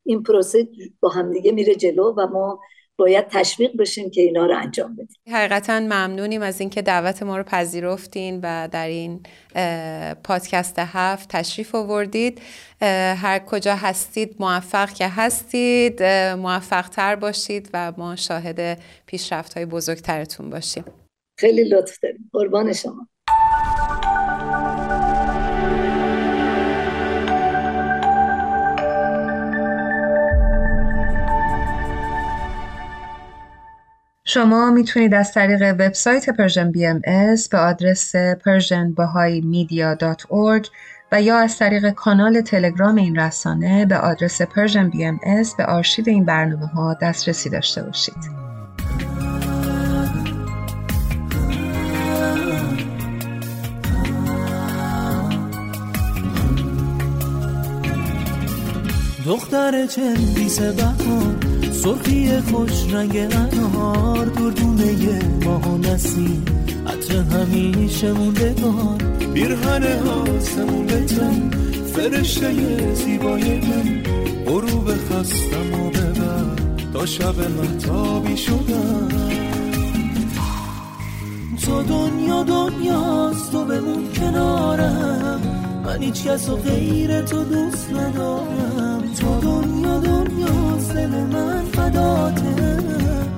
این 0.05 0.23
پروسه 0.23 0.69
با 1.01 1.09
همدیگه 1.09 1.53
میره 1.53 1.75
جلو 1.75 2.15
و 2.17 2.27
ما 2.27 2.61
باید 2.99 3.29
تشویق 3.29 3.77
بشیم 3.77 4.11
که 4.11 4.21
اینا 4.21 4.47
رو 4.47 4.57
انجام 4.59 4.95
بدیم. 4.95 5.17
حقیقتا 5.33 5.81
ممنونیم 5.81 6.43
از 6.43 6.61
اینکه 6.61 6.83
دعوت 6.83 7.23
ما 7.23 7.37
رو 7.37 7.43
پذیرفتین 7.43 8.41
و 8.43 8.69
در 8.73 8.89
این 8.89 9.21
پادکست 10.25 10.79
هفت 10.79 11.29
تشریف 11.29 11.75
آوردید. 11.75 12.41
هر 13.17 13.39
کجا 13.39 13.75
هستید 13.77 14.37
موفق 14.41 14.91
که 14.91 15.09
هستید 15.09 16.03
موفق 16.39 16.89
تر 16.89 17.17
باشید 17.17 17.71
و 17.73 17.93
ما 17.97 18.17
شاهد 18.17 18.79
پیشرفت 19.07 19.55
های 19.55 19.67
بزرگترتون 19.67 20.51
باشیم. 20.51 20.85
خیلی 21.39 21.65
لطف 21.65 21.99
داریم. 22.03 22.31
قربان 22.33 22.73
شما. 22.73 23.09
شما 34.25 34.71
می‌تونید 34.71 35.15
از 35.15 35.33
طریق 35.33 35.75
وبسایت 35.79 36.31
پرژن 36.31 36.71
بی 36.71 36.87
ام 36.87 37.01
به 37.51 37.59
آدرس 37.59 38.17
persianbahaimedia.org 38.17 40.69
و 41.13 41.23
یا 41.23 41.39
از 41.39 41.59
طریق 41.59 41.91
کانال 41.91 42.41
تلگرام 42.41 42.97
این 42.97 43.19
رسانه 43.19 43.87
به 43.87 43.99
آدرس 43.99 44.43
Persian 44.43 44.91
BMS 44.91 45.21
به 45.59 45.65
آرشیو 45.65 46.05
این 46.09 46.25
برنامه 46.25 46.67
ها 46.67 46.97
دسترسی 47.03 47.51
داشته 47.51 47.83
باشید. 47.83 48.43
دختر 59.27 59.87
چندیس 59.87 60.61
بهار 60.61 61.42
سرخی 61.83 62.41
خوش 62.41 62.93
رنگ 62.93 63.17
انار 63.17 64.27
دردونه 64.27 65.21
ماه 65.45 65.69
و 65.69 65.79
نسیم. 65.79 66.45
عطر 66.87 67.17
همیشه 67.17 68.13
موندگار 68.13 69.03
بیرهن 69.35 69.83
آسمون 70.09 70.87
بتن 70.87 71.51
فرشته 71.95 72.95
زیبای 72.95 73.61
من. 73.61 74.03
غروب 74.47 74.91
خستم 74.91 75.81
و 75.81 75.91
ببر. 75.91 76.63
تا 76.93 77.07
شب 77.07 77.39
من 77.39 77.79
تابی 77.79 78.37
شدم 78.37 79.09
تو 81.63 81.83
دنیا 81.83 82.43
دنیاست 82.43 83.53
تو 83.53 83.65
بمون 83.65 84.05
کنارم. 84.17 85.41
من 85.85 86.03
هیچ 86.03 86.23
کس 86.23 86.49
و 86.49 86.57
غیر 86.57 87.23
تو 87.23 87.45
دوست 87.45 87.91
ندارم. 87.93 89.03
تو 89.21 89.41
دنیا 89.41 89.99
دنیا 89.99 90.63
دل 91.03 91.09
من 91.09 91.62
فداته. 91.73 92.79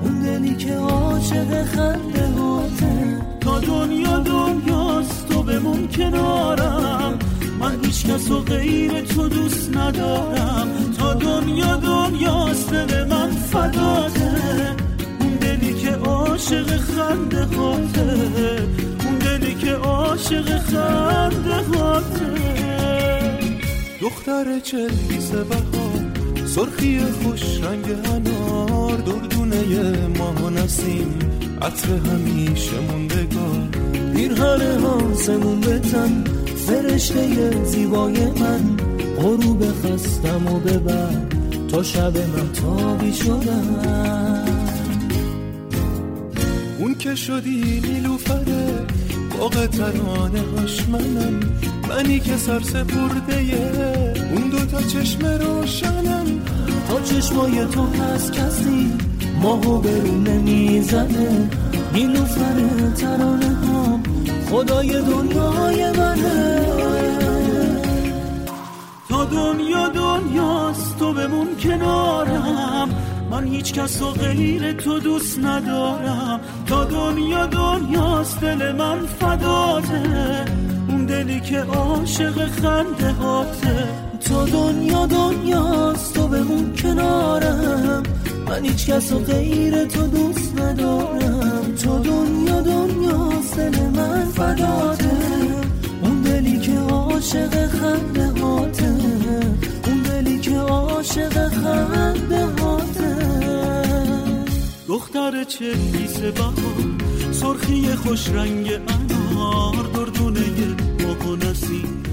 اون 0.03 0.19
دلی 0.19 0.55
که 0.55 0.73
عاشق 0.75 1.63
خنده 1.63 2.27
هاته. 2.27 3.21
تا 3.39 3.59
دنیا 3.59 4.17
دنیاست 4.19 5.29
تو 5.29 5.43
بمون 5.43 5.87
کنارم. 5.87 7.19
من 7.59 7.85
هیچ 7.85 8.05
کس 8.05 8.31
و 8.31 8.39
غیر 8.39 9.01
تو 9.01 9.29
دوست 9.29 9.77
ندارم. 9.77 10.67
تا 10.97 11.13
دنیا 11.13 11.75
دنیاست 11.75 12.73
دل 12.73 13.07
من 13.07 13.31
فداته. 13.31 14.75
اون 15.19 15.35
دلی 15.35 15.73
که 15.73 15.91
عاشق 15.91 16.77
خنده 16.77 17.45
هاته. 17.45 18.67
اون 19.05 19.17
دلی 19.17 19.55
که 19.55 19.71
عاشق 19.71 20.57
خنده 20.57 21.55
هاته. 21.55 22.35
دختر 24.01 24.59
چلیس 24.59 25.31
بهار 25.31 25.84
سرخی 26.55 26.99
خوش 26.99 27.41
رنگ 27.63 27.85
انار 28.05 28.97
دردونه 28.97 30.07
ماه 30.17 30.49
نسیم. 30.49 31.19
عطر 31.61 31.87
همیشه 31.87 32.79
موندگار. 32.79 33.67
پیرهن 34.15 34.61
آسمون 34.85 35.61
بتن 35.61 36.23
فرشته 36.67 37.63
زیبای 37.63 38.25
من. 38.25 38.77
غروب 39.17 39.63
خستم 39.65 40.47
و 40.47 40.59
ببر 40.59 41.15
تا 41.71 41.83
شب 41.83 42.17
من 42.17 42.51
تابی 42.51 43.13
شدم. 43.13 44.45
اون 46.79 46.95
که 46.95 47.15
شدی 47.15 47.81
نیلوفره 47.87 48.85
باغ 49.39 49.65
ترانه 49.65 50.43
هاش 50.57 50.85
منم. 50.89 51.39
منی 51.89 52.19
که 52.19 52.37
سر 52.37 52.59
اون 54.45 54.53
دوتا 54.53 54.81
چشم 54.81 55.25
روشنم. 55.25 56.25
تا 56.89 57.01
چشمای 57.01 57.65
تو 57.65 57.85
هست 57.85 58.33
کسی 58.33 58.93
ماهو 59.41 59.77
برون 59.77 60.23
نمی‌زنه. 60.27 61.49
نیلوفر 61.93 62.55
ترانه 62.97 63.45
هم 63.45 64.03
خدای 64.49 65.01
دنیای 65.01 65.91
منه. 65.91 66.61
تا 69.09 69.25
دنیا 69.25 69.87
دنیاست 69.87 70.99
تو 70.99 71.13
بمون 71.13 71.47
کنارم. 71.63 72.89
من 73.31 73.47
هیچ 73.47 73.73
کس 73.73 74.01
و 74.01 74.11
غیر 74.11 74.73
تو 74.73 74.99
دوست 74.99 75.39
ندارم. 75.39 76.39
تا 76.67 76.83
دنیا 76.83 77.45
دنیاست 77.45 78.41
دل 78.41 78.71
من 78.71 79.05
فداته. 79.05 80.45
اون 80.89 81.05
دلی 81.05 81.39
که 81.39 81.59
عاشق 81.59 82.47
خنده 82.47 83.11
هاته. 83.11 84.04
تو 84.25 84.45
دنیا 84.45 85.05
دنیاست 85.05 86.13
تو 86.13 86.27
بمون 86.27 86.73
کنارم. 86.75 88.03
من 88.47 88.65
هیچ 88.65 88.85
کس 88.85 89.11
و 89.11 89.19
غیر 89.19 89.85
تو 89.85 90.07
دوست 90.07 90.59
ندارم. 90.59 91.75
تو 91.83 91.99
دنیا 91.99 92.61
دنیاست 92.61 93.59
دل 93.59 93.81
من 93.81 94.25
فداته. 94.25 95.17
اون 96.01 96.21
دلی 96.21 96.59
که 96.59 96.79
عاشق 96.79 97.67
خنده 97.67 98.27
هاته 98.41 98.95
اون 99.87 100.01
دلی 100.01 100.39
که 100.39 100.57
عاشق 100.57 101.47
خنده 101.47 102.45
هاته 102.45 103.17
دختر 104.87 105.43
چلیس 105.43 106.17
بهار 106.19 106.53
سرخی 107.31 107.95
خوش 107.95 108.29
رنگ 108.29 108.67
انار. 108.67 109.15
دردونه 109.93 110.75
و 111.25 111.35
نسیم 111.35 112.04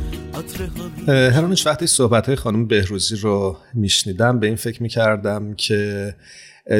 هرانش 1.08 1.66
وقتی 1.66 1.86
صحبت 1.86 2.26
های 2.26 2.36
خانم 2.36 2.66
بهروزی 2.66 3.16
رو 3.16 3.56
میشنیدم 3.74 4.40
به 4.40 4.46
این 4.46 4.56
فکر 4.56 4.82
می‌کردم 4.82 5.54
که 5.54 6.14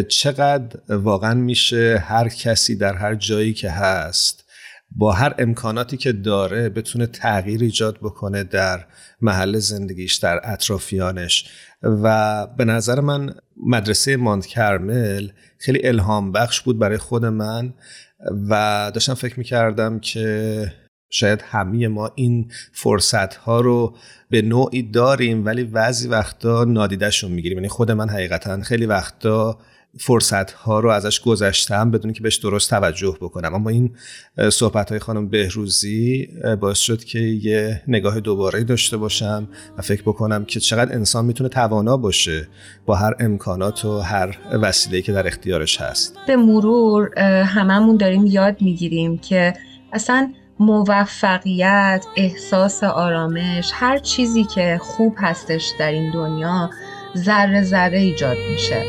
چقدر 0.08 0.78
واقعا 0.88 1.34
میشه 1.34 2.04
هر 2.06 2.28
کسی 2.28 2.76
در 2.76 2.94
هر 2.94 3.14
جایی 3.14 3.52
که 3.52 3.70
هست 3.70 4.44
با 4.90 5.12
هر 5.12 5.34
امکاناتی 5.38 5.96
که 5.96 6.12
داره 6.12 6.68
بتونه 6.68 7.06
تغییر 7.06 7.60
ایجاد 7.62 7.98
بکنه 7.98 8.44
در 8.44 8.86
محل 9.20 9.58
زندگیش 9.58 10.14
در 10.14 10.40
اطرافیانش. 10.44 11.44
و 11.82 12.46
به 12.46 12.64
نظر 12.64 13.00
من 13.00 13.34
مدرسه 13.66 14.16
ماند 14.16 14.46
کرمل 14.46 15.28
خیلی 15.58 15.86
الهام 15.86 16.32
بخش 16.32 16.60
بود 16.60 16.78
برای 16.78 16.98
خود 16.98 17.24
من 17.24 17.74
و 18.48 18.90
داشتم 18.94 19.14
فکر 19.14 19.38
می‌کردم 19.38 19.98
که 19.98 20.72
شاید 21.14 21.42
همه 21.42 21.88
ما 21.88 22.10
این 22.14 22.50
فرصت 22.72 23.34
ها 23.34 23.60
رو 23.60 23.96
به 24.30 24.42
نوعی 24.42 24.82
داریم 24.82 25.44
ولی 25.44 25.64
بعضی 25.64 26.08
وقتا 26.08 26.64
نادیدهشون 26.64 27.32
می‌گیریم. 27.32 27.58
یعنی 27.58 27.68
خود 27.68 27.90
من 27.90 28.08
حقیقتا 28.08 28.60
خیلی 28.62 28.86
وقتا 28.86 29.58
فرصت 30.00 30.50
ها 30.50 30.80
رو 30.80 30.90
ازش 30.90 31.20
گذشتم 31.20 31.90
بدون 31.90 32.12
که 32.12 32.22
بهش 32.22 32.36
درست 32.36 32.70
توجه 32.70 33.16
بکنم. 33.20 33.54
اما 33.54 33.70
این 33.70 33.96
صحبت 34.50 34.90
های 34.90 34.98
خانم 34.98 35.28
بهروزی 35.28 36.28
باعث 36.60 36.78
شد 36.78 37.04
که 37.04 37.18
یه 37.18 37.82
نگاه 37.88 38.20
دوباره 38.20 38.64
داشته 38.64 38.96
باشم 38.96 39.48
و 39.78 39.82
فکر 39.82 40.02
بکنم 40.02 40.44
که 40.44 40.60
چقدر 40.60 40.94
انسان 40.94 41.24
می‌تونه 41.24 41.48
توانا 41.48 41.96
باشه 41.96 42.48
با 42.86 42.94
هر 42.94 43.14
امکانات 43.20 43.84
و 43.84 43.98
هر 43.98 44.38
وسیله 44.52 45.02
که 45.02 45.12
در 45.12 45.26
اختیارش 45.26 45.80
هست. 45.80 46.16
به 46.26 46.36
مرور 46.36 47.18
هممون 47.44 47.96
داریم 47.96 48.26
یاد 48.26 48.62
می‌گیریم 48.62 49.18
که 49.18 49.54
اصلا 49.92 50.32
موفقیت 50.62 52.06
احساس 52.16 52.84
آرامش 52.84 53.70
هر 53.74 53.98
چیزی 53.98 54.44
که 54.44 54.78
خوب 54.82 55.14
هستش 55.18 55.72
در 55.78 55.90
این 55.90 56.10
دنیا 56.10 56.70
ذره 57.16 57.62
ذره 57.62 57.98
ایجاد 57.98 58.36
میشه. 58.50 58.82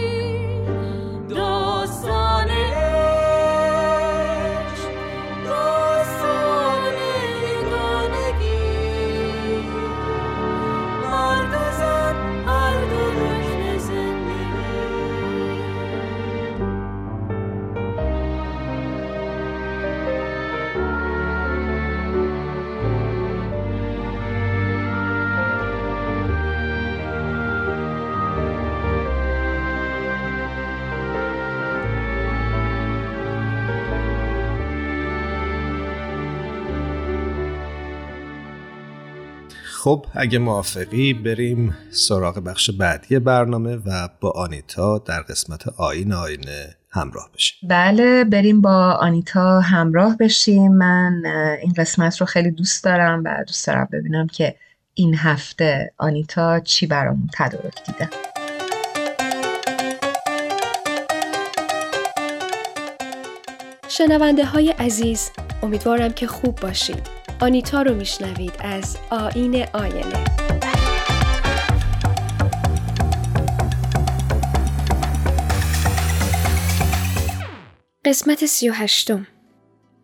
خب 39.84 40.06
اگه 40.14 40.40
موافقی 40.40 41.14
بریم 41.14 41.78
سراغ 41.92 42.40
بخش 42.40 42.72
بعدی 42.72 43.20
برنامه 43.20 43.76
و 43.76 44.10
با 44.22 44.32
آنیتا 44.32 44.98
در 44.98 45.22
قسمت 45.22 45.68
آین 45.68 46.14
آینه 46.14 46.76
همراه 46.90 47.30
بشیم. 47.34 47.70
بله 47.70 48.24
بریم 48.24 48.62
با 48.62 48.92
آنیتا 48.92 49.60
همراه 49.60 50.18
بشیم. 50.18 50.72
من 50.72 51.22
این 51.62 51.74
قسمت 51.78 52.18
رو 52.22 52.26
خیلی 52.26 52.52
دوست 52.52 52.84
دارم 52.84 53.24
و 53.26 53.44
دوست 53.48 53.68
دارم 53.68 53.88
ببینم 53.92 54.28
که 54.28 54.56
این 54.94 55.16
هفته 55.16 55.94
آنیتا 55.98 56.60
چی 56.60 56.88
برامون 56.88 57.30
تدارک 57.34 57.86
دیده. 57.86 58.10
شنونده 63.88 64.46
های 64.46 64.70
عزیز 64.70 65.32
امیدوارم 65.64 66.14
که 66.14 66.28
خوب 66.28 66.56
باشید. 66.56 67.23
آنیتا 67.44 67.82
رو 67.82 67.96
میشنوید 67.96 68.54
از 68.60 68.98
آین 69.10 69.66
آینه. 69.74 70.24
قسمت 78.06 78.46
سی 78.46 78.70
و 78.70 78.74
هشتم. 78.74 79.28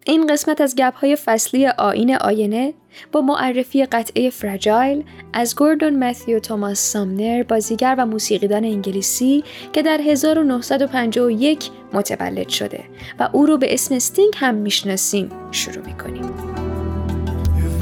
این 0.06 0.28
قسمت 0.28 0.62
از 0.62 0.76
گپ 0.76 0.96
های 0.96 1.16
فصلی 1.16 1.68
آین 1.68 2.16
آینه 2.16 2.74
با 3.12 3.22
معرفی 3.22 3.86
قطعه 3.86 4.30
فرجایل 4.30 5.04
از 5.34 5.56
گوردون 5.56 6.04
متیو 6.04 6.40
توماس 6.40 6.80
سامنر 6.80 7.44
بازیگر 7.44 7.96
و 7.98 8.06
موسیقیدان 8.06 8.64
انگلیسی 8.64 9.44
که 9.74 9.82
در 9.82 10.02
1951 10.02 11.70
متولد 11.94 12.50
شده 12.50 12.84
و 13.20 13.30
او 13.34 13.46
رو 13.46 13.58
به 13.58 13.74
اسم 13.74 13.96
استینگ 13.96 14.34
هم 14.36 14.56
می‌شناسیم. 14.56 15.30
شروع 15.52 15.86
می‌کنیم. 15.86 16.59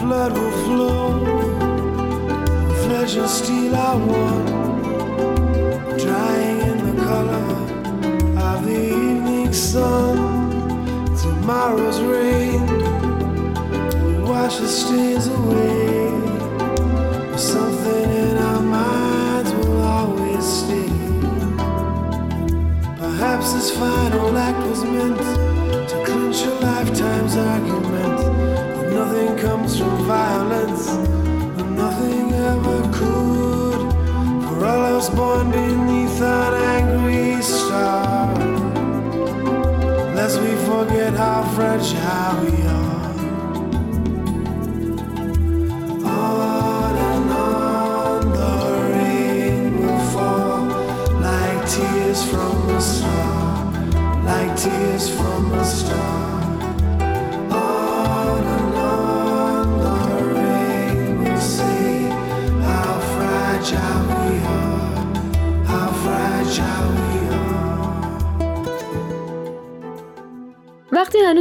Blood 0.07 0.31
will 0.37 0.51
flow, 0.65 1.05
flesh 2.83 3.17
and 3.17 3.29
steel 3.29 3.75
are 3.75 3.97
one, 3.97 4.45
drying 5.99 6.59
in 6.71 6.77
the 6.87 6.95
color 7.03 7.47
of 8.49 8.65
the 8.65 8.81
evening 8.85 9.51
sun. 9.51 10.15
Tomorrow's 11.23 11.99
rain 11.99 12.65
will 14.03 14.29
wash 14.31 14.55
the 14.59 14.67
stains 14.67 15.16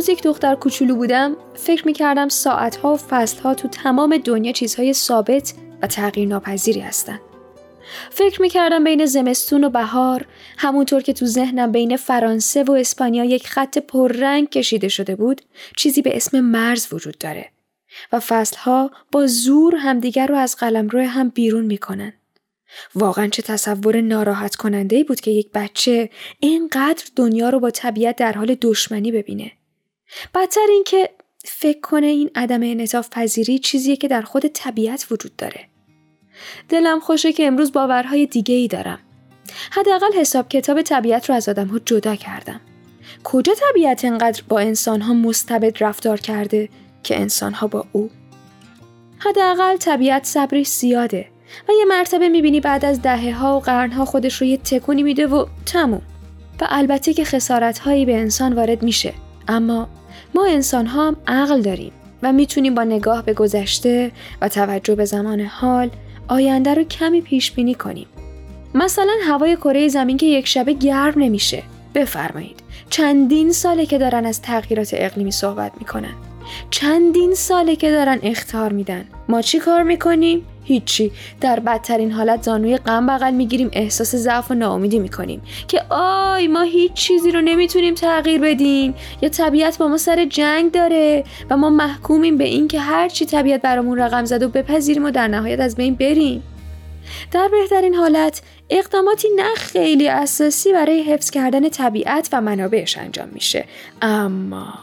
هنوز 0.07 0.19
یک 0.19 0.25
دختر 0.25 0.55
کوچولو 0.55 0.97
بودم 0.97 1.37
فکر 1.55 1.87
می‌کردم 1.87 2.29
ساعتها 2.29 2.95
و 2.95 2.97
فصلها 2.97 3.55
تو 3.55 3.69
تمام 3.69 4.17
دنیا 4.17 4.53
چیزهای 4.53 4.93
ثابت 4.93 5.55
و 5.83 5.87
تغییر 5.87 6.29
ناپذیری 6.29 6.81
هستن. 6.81 7.21
فکر 8.11 8.43
می‌کردم 8.43 8.85
بین 8.85 9.07
زمستون 9.07 9.65
و 9.65 9.71
بهار 9.71 10.27
همونطور 10.57 11.03
که 11.03 11.13
تو 11.13 11.27
ذهنم 11.27 11.73
بین 11.73 11.97
فرانسه 11.97 12.65
و 12.65 12.73
اسپانیا 12.73 13.25
یک 13.25 13.47
خط 13.47 13.79
پررنگ 13.79 14.51
کشیده 14.51 14.89
شده 14.89 15.17
بود 15.17 15.43
چیزی 15.77 16.03
به 16.03 16.17
اسم 16.17 16.41
مرز 16.41 16.87
وجود 16.93 17.19
داره 17.19 17.51
و 18.13 18.21
فصلها 18.21 18.91
با 19.13 19.27
زور 19.27 19.77
همدیگر 19.77 20.27
رو 20.27 20.37
از 20.37 20.57
قلمرو 20.57 21.01
هم 21.01 21.29
بیرون 21.29 21.65
می‌کنن. 21.65 22.13
واقعا 22.95 23.29
چه 23.29 23.43
تصور 23.43 24.01
ناراحت 24.01 24.55
کننده 24.55 24.97
ای 24.97 25.05
بود 25.05 25.21
که 25.21 25.31
یک 25.31 25.51
بچه 25.55 26.11
اینقدر 26.41 27.05
دنیا 27.17 27.51
رو 27.51 27.61
با 27.61 27.71
طبیعت 27.71 28.17
در 28.17 28.33
حال 28.33 28.57
دشمنی 28.63 29.13
ببینه. 29.13 29.53
بدتر 30.35 30.67
این 30.71 30.85
که 30.85 31.11
فکر 31.45 31.81
کنه 31.81 32.07
این 32.07 32.31
عدم 32.35 32.63
انعطاف 32.63 33.09
پذیری 33.11 33.59
چیزیه 33.59 33.97
که 33.97 34.09
در 34.09 34.23
خود 34.23 34.47
طبیعت 34.47 35.07
وجود 35.11 35.37
داره. 35.37 35.69
دلم 36.69 37.01
خوشه 37.01 37.33
که 37.33 37.47
امروز 37.47 37.73
باورهای 37.73 38.27
دیگه 38.27 38.55
ای 38.55 38.69
دارم. 38.69 38.99
حداقل 39.71 40.13
حساب 40.13 40.49
کتاب 40.49 40.83
طبیعت 40.83 41.31
رو 41.31 41.37
از 41.37 41.49
آدم 41.49 41.67
ها 41.67 41.79
جدا 41.79 42.17
کردم. 42.17 42.61
کجا 43.25 43.53
طبیعت 43.55 44.05
انقدر 44.05 44.43
با 44.49 44.59
انسان 44.59 45.01
ها 45.01 45.15
مستبد 45.15 45.85
رفتار 45.85 46.21
کرده 46.21 46.69
که 47.03 47.21
انسان 47.21 47.53
ها 47.53 47.67
با 47.67 47.87
او؟ 47.93 48.11
حداقل 49.19 49.77
طبیعت 49.77 50.25
صبرش 50.25 50.67
زیاده 50.67 51.27
و 51.69 51.73
یه 51.79 51.85
مرتبه 51.85 52.29
می‌بینی 52.29 52.61
بعد 52.61 52.85
از 52.85 53.03
دهه 53.03 53.33
ها 53.33 53.57
و 53.57 53.61
قرن 53.61 53.93
ها 53.93 54.05
خودش 54.05 54.41
رو 54.41 54.47
یه 54.47 54.57
تکونی 54.57 55.03
میده 55.03 55.27
و 55.27 55.47
تموم. 55.67 56.03
و 56.61 56.67
البته 56.69 57.15
که 57.15 57.25
خسارت 57.25 57.79
هایی 57.79 58.07
به 58.07 58.17
انسان 58.17 58.53
وارد 58.53 58.83
میشه 58.83 59.15
اما 59.49 59.89
ما 60.37 60.47
انسان 60.47 60.87
ها 60.87 61.09
هم 61.09 61.17
عقل 61.27 61.63
داریم 61.63 61.93
و 62.23 62.33
می‌تونیم 62.33 62.75
با 62.75 62.85
نگاه 62.85 63.23
به 63.23 63.35
گذشته 63.35 64.13
و 64.43 64.49
توجه 64.49 64.95
به 64.95 65.05
زمان 65.05 65.41
حال 65.41 65.91
آینده 66.29 66.75
رو 66.75 66.85
کمی 66.85 67.21
پیش 67.21 67.53
بینی 67.53 67.75
کنیم. 67.75 68.07
مثلا 68.75 69.13
هوای 69.25 69.57
کره 69.57 69.89
زمین 69.89 70.17
که 70.17 70.27
یک 70.27 70.47
شبه 70.47 70.73
گرم 70.73 71.15
نمیشه. 71.17 71.63
بفرمایید. 71.95 72.61
چندین 72.91 73.53
ساله 73.53 73.87
که 73.87 73.99
دارن 73.99 74.27
از 74.27 74.43
تغییرات 74.43 74.91
اقلیمی 74.93 75.33
صحبت 75.33 75.73
می‌کنن. 75.79 76.15
چندین 76.71 77.35
ساله 77.35 77.77
که 77.77 77.91
دارن 77.91 78.19
اختار 78.23 78.73
میدن. 78.73 79.05
ما 79.29 79.43
چی 79.43 79.59
کار 79.59 79.83
می‌کنیم؟ 79.83 80.47
هیچی. 80.67 81.13
در 81.41 81.61
بدترین 81.61 82.13
حالت 82.13 82.43
زانوی 82.43 82.77
غم 82.77 83.07
بغل 83.07 83.35
می‌گیریم 83.35 83.71
احساس 83.73 84.17
ضعف 84.17 84.51
و 84.51 84.55
ناامیدی 84.55 84.99
می‌کنیم. 84.99 85.43
که 85.69 85.83
آی 85.91 86.47
ما 86.47 86.63
هیچ 86.63 86.93
چیزی 86.93 87.31
رو 87.31 87.41
نمی‌تونیم 87.41 87.95
تغییر 87.95 88.41
بدیم. 88.41 88.95
یا 89.23 89.29
طبیعت 89.29 89.79
با 89.79 89.89
ما 89.89 89.97
سر 89.97 90.25
جنگ 90.25 90.73
داره 90.73 91.25
و 91.51 91.57
ما 91.57 91.71
محکومیم 91.71 92.37
به 92.37 92.45
این 92.45 92.69
که 92.69 92.81
هر 92.81 93.09
چی 93.09 93.27
طبیعت 93.27 93.63
برامون 93.63 93.99
رقم 93.99 94.25
زد 94.25 94.43
و 94.43 94.49
بپذیریم 94.49 95.05
و 95.05 95.11
در 95.11 95.29
نهایت 95.29 95.61
از 95.61 95.77
بین 95.77 95.95
بریم. 95.95 96.43
در 97.33 97.49
بهترین 97.49 97.95
حالت 97.95 98.43
اقداماتی 98.71 99.29
نه 99.37 99.55
خیلی 99.57 100.09
اساسی 100.09 100.73
برای 100.73 101.03
حفظ 101.03 101.31
کردن 101.31 101.69
طبیعت 101.69 102.29
و 102.33 102.41
منابعش 102.41 102.99
انجام 102.99 103.29
میشه. 103.33 103.65
اما 104.03 104.75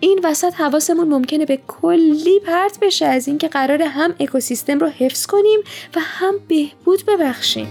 این 0.00 0.20
وسط 0.24 0.54
حواسمون 0.54 1.08
ممکنه 1.08 1.44
به 1.44 1.58
کلی 1.66 2.40
پرت 2.40 2.78
بشه 2.82 3.06
از 3.06 3.28
اینکه 3.28 3.48
قرار 3.48 3.82
هم 3.82 4.14
اکوسیستم 4.20 4.78
رو 4.78 4.88
حفظ 4.88 5.26
کنیم 5.26 5.60
و 5.96 6.00
هم 6.00 6.34
بهبود 6.48 7.06
ببخشیم 7.06 7.68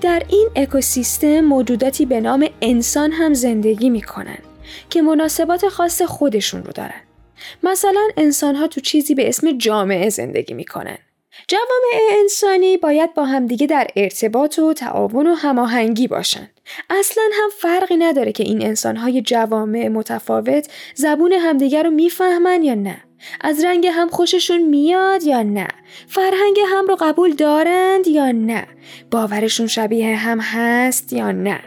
در 0.00 0.22
این 0.28 0.48
اکوسیستم 0.56 1.40
موجوداتی 1.40 2.06
به 2.06 2.20
نام 2.20 2.46
انسان 2.62 3.12
هم 3.12 3.34
زندگی 3.34 3.90
می‌کنن 3.90 4.38
که 4.90 5.02
مناسبات 5.02 5.68
خاص 5.68 6.02
خودشون 6.02 6.64
رو 6.64 6.72
دارن. 6.72 7.09
مثلا 7.62 8.08
انسان 8.16 8.54
ها 8.54 8.66
تو 8.66 8.80
چیزی 8.80 9.14
به 9.14 9.28
اسم 9.28 9.58
جامعه 9.58 10.08
زندگی 10.08 10.54
می‌کنن. 10.54 10.98
جوامع 11.48 12.18
انسانی 12.20 12.76
باید 12.76 13.14
با 13.14 13.24
همدیگه 13.24 13.66
در 13.66 13.86
ارتباط 13.96 14.58
و 14.58 14.72
تعاون 14.72 15.26
و 15.26 15.34
هماهنگی 15.34 16.08
باشن. 16.08 16.50
اصلا 16.90 17.24
هم 17.32 17.50
فرقی 17.58 17.96
نداره 17.96 18.32
که 18.32 18.42
این 18.42 18.62
انسانهای 18.62 19.22
جوامع 19.22 19.88
متفاوت 19.88 20.68
زبون 20.94 21.32
همدیگه 21.32 21.82
رو 21.82 21.90
می‌فهمن 21.90 22.62
یا 22.62 22.74
نه. 22.74 22.96
از 23.40 23.64
رنگ 23.64 23.86
هم 23.86 24.08
خوششون 24.08 24.62
میاد 24.62 25.22
یا 25.22 25.42
نه 25.42 25.68
فرهنگ 26.08 26.56
هم 26.68 26.86
رو 26.86 26.96
قبول 27.00 27.32
دارند 27.32 28.06
یا 28.06 28.30
نه 28.32 28.66
باورشون 29.10 29.66
شبیه 29.66 30.16
هم 30.16 30.40
هست 30.40 31.12
یا 31.12 31.32
نه 31.32 31.60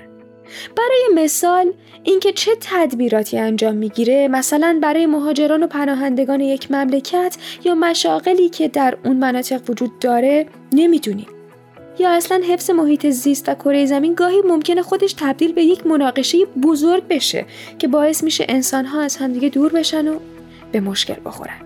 برای 0.77 1.23
مثال 1.23 1.73
اینکه 2.03 2.31
چه 2.31 2.51
تدبیراتی 2.61 3.37
انجام 3.39 3.75
می‌گیره 3.75 4.27
مثلا 4.27 4.79
برای 4.81 5.05
مهاجران 5.05 5.63
و 5.63 5.67
پناهندگان 5.67 6.41
یک 6.41 6.71
مملکت 6.71 7.37
یا 7.65 7.75
مشاغلی 7.75 8.49
که 8.49 8.67
در 8.67 8.97
اون 9.05 9.17
مناطق 9.17 9.69
وجود 9.69 9.99
داره 9.99 10.45
نمی‌دونیم. 10.73 11.27
یا 11.99 12.11
اصلا 12.11 12.41
حفظ 12.49 12.69
محیط 12.69 13.07
زیست 13.07 13.49
و 13.49 13.53
کره 13.53 13.85
زمین 13.85 14.13
گاهی 14.13 14.41
ممکنه 14.41 14.81
خودش 14.81 15.13
تبدیل 15.13 15.53
به 15.53 15.63
یک 15.63 15.87
مناقشه 15.87 16.45
بزرگ 16.45 17.07
بشه 17.07 17.45
که 17.79 17.87
باعث 17.87 18.23
میشه 18.23 18.45
انسانها 18.49 19.01
از 19.01 19.17
همدیگه 19.17 19.49
دور 19.49 19.71
بشن 19.71 20.07
و 20.07 20.19
به 20.71 20.79
مشکل 20.79 21.15
بخورن 21.25 21.61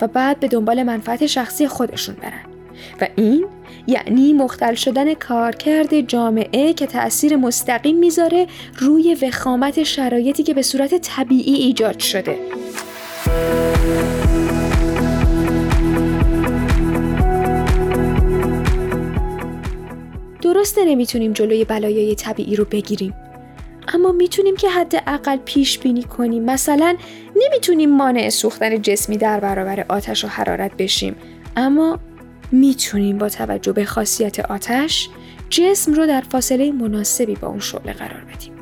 و 0.00 0.06
بعد 0.06 0.40
به 0.40 0.48
دنبال 0.48 0.82
منفعت 0.82 1.26
شخصی 1.26 1.68
خودشون 1.68 2.14
برن. 2.14 2.51
و 3.00 3.08
این 3.16 3.46
یعنی 3.86 4.32
مختل 4.32 4.74
شدن 4.74 5.14
کارکرد 5.14 6.00
جامعه 6.00 6.72
که 6.72 6.86
تأثیر 6.86 7.36
مستقیم 7.36 7.98
می‌ذاره 7.98 8.46
روی 8.78 9.16
وخامت 9.22 9.82
شرایطی 9.82 10.42
که 10.42 10.54
به 10.54 10.62
صورت 10.62 10.94
طبیعی 10.94 11.54
ایجاد 11.54 11.98
شده. 11.98 12.38
درسته 20.42 20.84
نمی‌تونیم 20.84 21.32
جلوی 21.32 21.64
بلایای 21.64 22.14
طبیعی 22.14 22.56
رو 22.56 22.64
بگیریم 22.64 23.14
اما 23.94 24.12
می‌تونیم 24.12 24.56
که 24.56 24.68
حداقل 24.68 25.36
پیش 25.44 25.78
بینی 25.78 26.02
کنیم. 26.02 26.44
مثلا 26.44 26.96
نمی‌تونیم 27.36 27.90
مانع 27.90 28.28
سوختن 28.28 28.82
جسمی 28.82 29.16
در 29.16 29.40
برابر 29.40 29.84
آتش 29.88 30.24
و 30.24 30.28
حرارت 30.28 30.76
بشیم 30.76 31.16
اما 31.56 31.98
می‌تونیم 32.52 33.18
با 33.18 33.28
توجه 33.28 33.72
به 33.72 33.84
خاصیت 33.84 34.40
آتش 34.40 35.08
جسم 35.50 35.94
رو 35.94 36.06
در 36.06 36.20
فاصله 36.20 36.72
مناسبی 36.72 37.34
با 37.34 37.48
اون 37.48 37.60
شعله 37.60 37.92
قرار 37.92 38.24
بدیم 38.34 38.52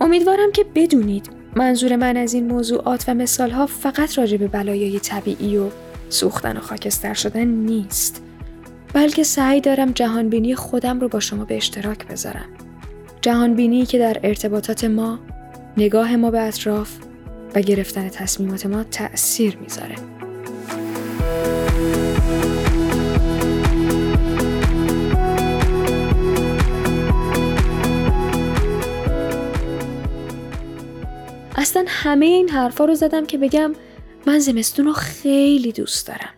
امیدوارم 0.00 0.52
که 0.52 0.64
بدونید 0.74 1.30
منظور 1.56 1.96
من 1.96 2.16
از 2.16 2.34
این 2.34 2.46
موضوعات 2.46 3.04
و 3.08 3.14
مثالها 3.14 3.66
فقط 3.66 4.18
راجع 4.18 4.36
به 4.36 4.48
بلایای 4.48 5.00
طبیعی 5.00 5.56
و 5.56 5.68
سوختن 6.08 6.56
و 6.56 6.60
خاکستر 6.60 7.14
شدن 7.14 7.44
نیست 7.44 8.22
بلکه 8.92 9.22
سعی 9.22 9.60
دارم 9.60 9.92
جهانبینی 9.92 10.54
خودم 10.54 11.00
رو 11.00 11.08
با 11.08 11.20
شما 11.20 11.44
به 11.44 11.56
اشتراک 11.56 12.06
بذارم 12.06 12.48
جهانبینی 13.20 13.86
که 13.86 13.98
در 13.98 14.20
ارتباطات 14.22 14.84
ما 14.84 15.18
نگاه 15.76 16.16
ما 16.16 16.30
به 16.30 16.40
اطراف 16.40 16.96
و 17.54 17.60
گرفتن 17.60 18.08
تصمیمات 18.08 18.66
ما 18.66 18.84
تأثیر 18.84 19.56
می‌ذاره. 19.56 19.94
اصلا 31.64 31.84
همه 31.88 32.26
این 32.26 32.48
حرفا 32.48 32.84
رو 32.84 32.94
زدم 32.94 33.26
که 33.26 33.38
بگم 33.38 33.72
من 34.26 34.38
زمستون 34.38 34.86
رو 34.86 34.92
خیلی 34.92 35.72
دوست 35.72 36.06
دارم. 36.06 36.34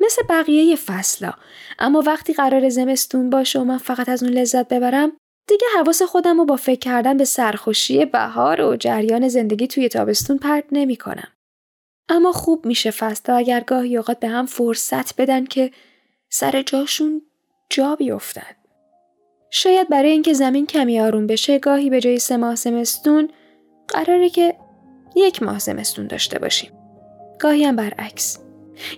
مثل 0.00 0.22
بقیه 0.30 0.76
فصلا 0.76 1.32
اما 1.78 2.02
وقتی 2.06 2.32
قرار 2.32 2.68
زمستون 2.68 3.30
باشه 3.30 3.60
و 3.60 3.64
من 3.64 3.78
فقط 3.78 4.08
از 4.08 4.22
اون 4.22 4.32
لذت 4.32 4.68
ببرم 4.68 5.12
دیگه 5.48 5.66
حواس 5.76 6.02
خودم 6.02 6.38
رو 6.38 6.44
با 6.44 6.56
فکر 6.56 6.78
کردن 6.78 7.16
به 7.16 7.24
سرخوشی 7.24 8.04
بهار 8.04 8.60
و 8.60 8.76
جریان 8.76 9.28
زندگی 9.28 9.66
توی 9.66 9.88
تابستون 9.88 10.38
پرت 10.38 10.64
نمی 10.72 10.96
کنم. 10.96 11.28
اما 12.08 12.32
خوب 12.32 12.66
میشه 12.66 12.90
فستا 12.90 13.36
اگر 13.36 13.60
گاهی 13.60 13.96
اوقات 13.96 14.20
به 14.20 14.28
هم 14.28 14.46
فرصت 14.46 15.20
بدن 15.20 15.44
که 15.44 15.70
سر 16.30 16.62
جاشون 16.62 17.22
جا 17.70 17.96
بیفتن. 17.96 18.56
شاید 19.50 19.88
برای 19.88 20.10
اینکه 20.10 20.32
زمین 20.32 20.66
کمی 20.66 21.00
آروم 21.00 21.26
بشه 21.26 21.58
گاهی 21.58 21.90
به 21.90 22.00
جای 22.00 22.18
سه 22.18 22.36
ماه 22.36 22.54
زمستون 22.54 23.28
قراره 23.88 24.30
که 24.30 24.56
یک 25.16 25.42
ماه 25.42 25.58
زمستون 25.58 26.06
داشته 26.06 26.38
باشیم. 26.38 26.70
گاهی 27.38 27.64
هم 27.64 27.76
برعکس. 27.76 28.38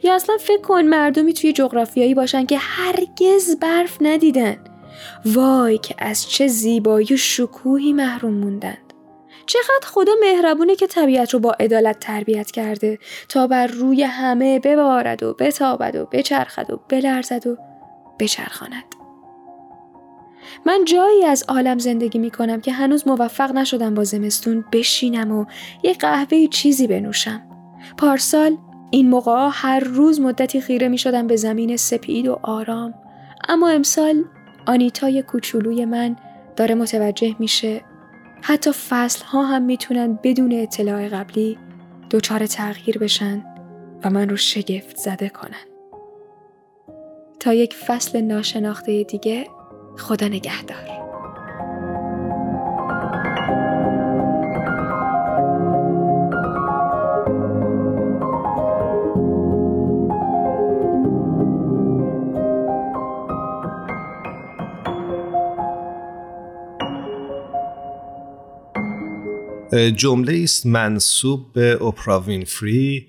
یا 0.02 0.14
اصلا 0.14 0.36
فکر 0.40 0.60
کن 0.60 0.82
مردمی 0.82 1.32
توی 1.32 1.52
جغرافیایی 1.52 2.14
باشن 2.14 2.46
که 2.46 2.58
هرگز 2.58 3.56
برف 3.60 3.96
ندیدن. 4.00 4.56
وای 5.24 5.78
که 5.78 5.94
از 5.98 6.30
چه 6.30 6.46
زیبایی 6.46 7.14
و 7.14 7.16
شکوهی 7.16 7.92
محروم 7.92 8.34
موندند. 8.34 8.92
چقدر 9.46 9.86
خدا 9.86 10.12
مهربونه 10.20 10.76
که 10.76 10.86
طبیعت 10.86 11.34
رو 11.34 11.40
با 11.40 11.52
عدالت 11.60 12.00
تربیت 12.00 12.50
کرده 12.50 12.98
تا 13.28 13.46
بر 13.46 13.66
روی 13.66 14.02
همه 14.02 14.58
ببارد 14.58 15.22
و 15.22 15.34
بتابد 15.34 15.96
و 15.96 16.08
بچرخد 16.12 16.70
و 16.70 16.80
بلرزد 16.88 17.46
و 17.46 17.56
بچرخاند. 18.18 18.95
من 20.66 20.84
جایی 20.84 21.24
از 21.24 21.44
عالم 21.48 21.78
زندگی 21.78 22.18
می 22.18 22.30
کنم 22.30 22.60
که 22.60 22.72
هنوز 22.72 23.08
موفق 23.08 23.52
نشدم 23.52 23.94
با 23.94 24.04
زمستون 24.04 24.64
بشینم 24.72 25.32
و 25.32 25.44
یه 25.82 25.92
قهوه 25.92 26.46
چیزی 26.46 26.86
بنوشم. 26.86 27.42
پارسال 27.98 28.56
این 28.90 29.08
موقع 29.08 29.48
هر 29.52 29.80
روز 29.80 30.20
مدتی 30.20 30.60
خیره 30.60 30.88
می 30.88 30.98
شدم 30.98 31.26
به 31.26 31.36
زمین 31.36 31.76
سپید 31.76 32.28
و 32.28 32.38
آرام. 32.42 32.94
اما 33.48 33.68
امسال 33.68 34.24
آنیتای 34.66 35.22
کوچولوی 35.22 35.84
من 35.84 36.16
داره 36.56 36.74
متوجه 36.74 37.36
میشه 37.38 37.80
حتی 38.42 38.72
فصل 38.72 39.24
ها 39.24 39.42
هم 39.42 39.62
می‌تونن 39.62 40.18
بدون 40.22 40.52
اطلاع 40.52 41.08
قبلی 41.08 41.58
دچار 42.10 42.46
تغییر 42.46 42.98
بشن 42.98 43.44
و 44.04 44.10
من 44.10 44.28
رو 44.28 44.36
شگفت 44.36 44.96
زده 44.96 45.28
کنن. 45.28 45.66
تا 47.40 47.54
یک 47.54 47.74
فصل 47.74 48.20
ناشناخته 48.20 49.02
دیگه 49.02 49.46
خدا 49.96 50.28
نگهدار. 50.28 50.96
جمله 69.96 70.40
است 70.42 70.66
منصوب 70.66 71.52
به 71.52 71.70
اوپرا 71.72 72.20
وینفری 72.20 73.06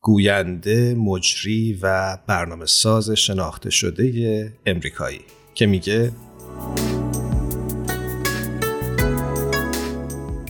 گوینده 0.00 0.94
مجری 0.94 1.78
و 1.82 2.18
برنامه 2.26 2.66
ساز 2.66 3.10
شناخته 3.10 3.70
شده 3.70 4.52
امریکایی 4.66 5.20
که 5.54 5.66
میگه 5.66 6.12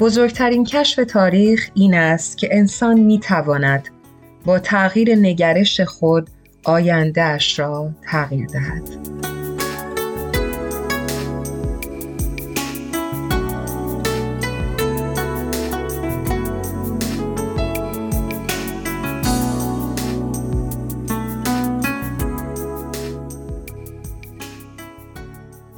بزرگترین 0.01 0.65
کشف 0.65 1.05
تاریخ 1.05 1.71
این 1.75 1.95
است 1.95 2.39
که 2.39 2.49
انسان 2.53 3.01
می‌تواند 3.01 3.89
با 4.45 4.59
تغییر 4.59 5.15
نگرش 5.15 5.81
خود 5.81 6.31
آیندهش 6.65 7.59
را 7.59 7.91
تغییر 8.03 8.47
دهد. 8.47 8.83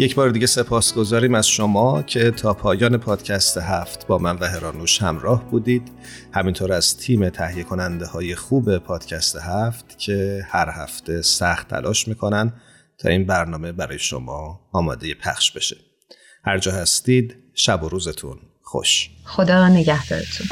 یک 0.02 0.14
بار 0.14 0.30
دیگه 0.30 0.46
سپاس 0.46 0.94
گذاریم 0.94 1.34
از 1.34 1.48
شما 1.48 2.02
که 2.02 2.30
تا 2.30 2.54
پایان 2.54 2.96
پادکست 2.96 3.58
هفت 3.58 4.06
با 4.06 4.18
من 4.18 4.36
و 4.36 4.44
هرانوش 4.44 5.02
همراه 5.02 5.50
بودید. 5.50 5.92
همینطور 6.32 6.72
از 6.72 6.96
تیم 6.96 7.28
تهیه 7.28 7.64
کننده 7.64 8.06
های 8.06 8.34
خوب 8.34 8.78
پادکست 8.78 9.36
هفت 9.36 9.98
که 9.98 10.46
هر 10.48 10.70
هفته 10.70 11.22
سخت 11.22 11.68
تلاش 11.68 12.08
می‌کنن 12.08 12.52
تا 12.98 13.08
این 13.08 13.26
برنامه 13.26 13.72
برای 13.72 13.98
شما 13.98 14.60
آماده 14.72 15.14
پخش 15.14 15.52
بشه. 15.52 15.76
هر 16.44 16.58
جا 16.58 16.72
هستید 16.72 17.36
شب 17.54 17.82
و 17.82 17.88
روزتون 17.88 18.38
خوش. 18.62 19.10
خدا 19.24 19.68
نگهدارتون. 19.68 20.46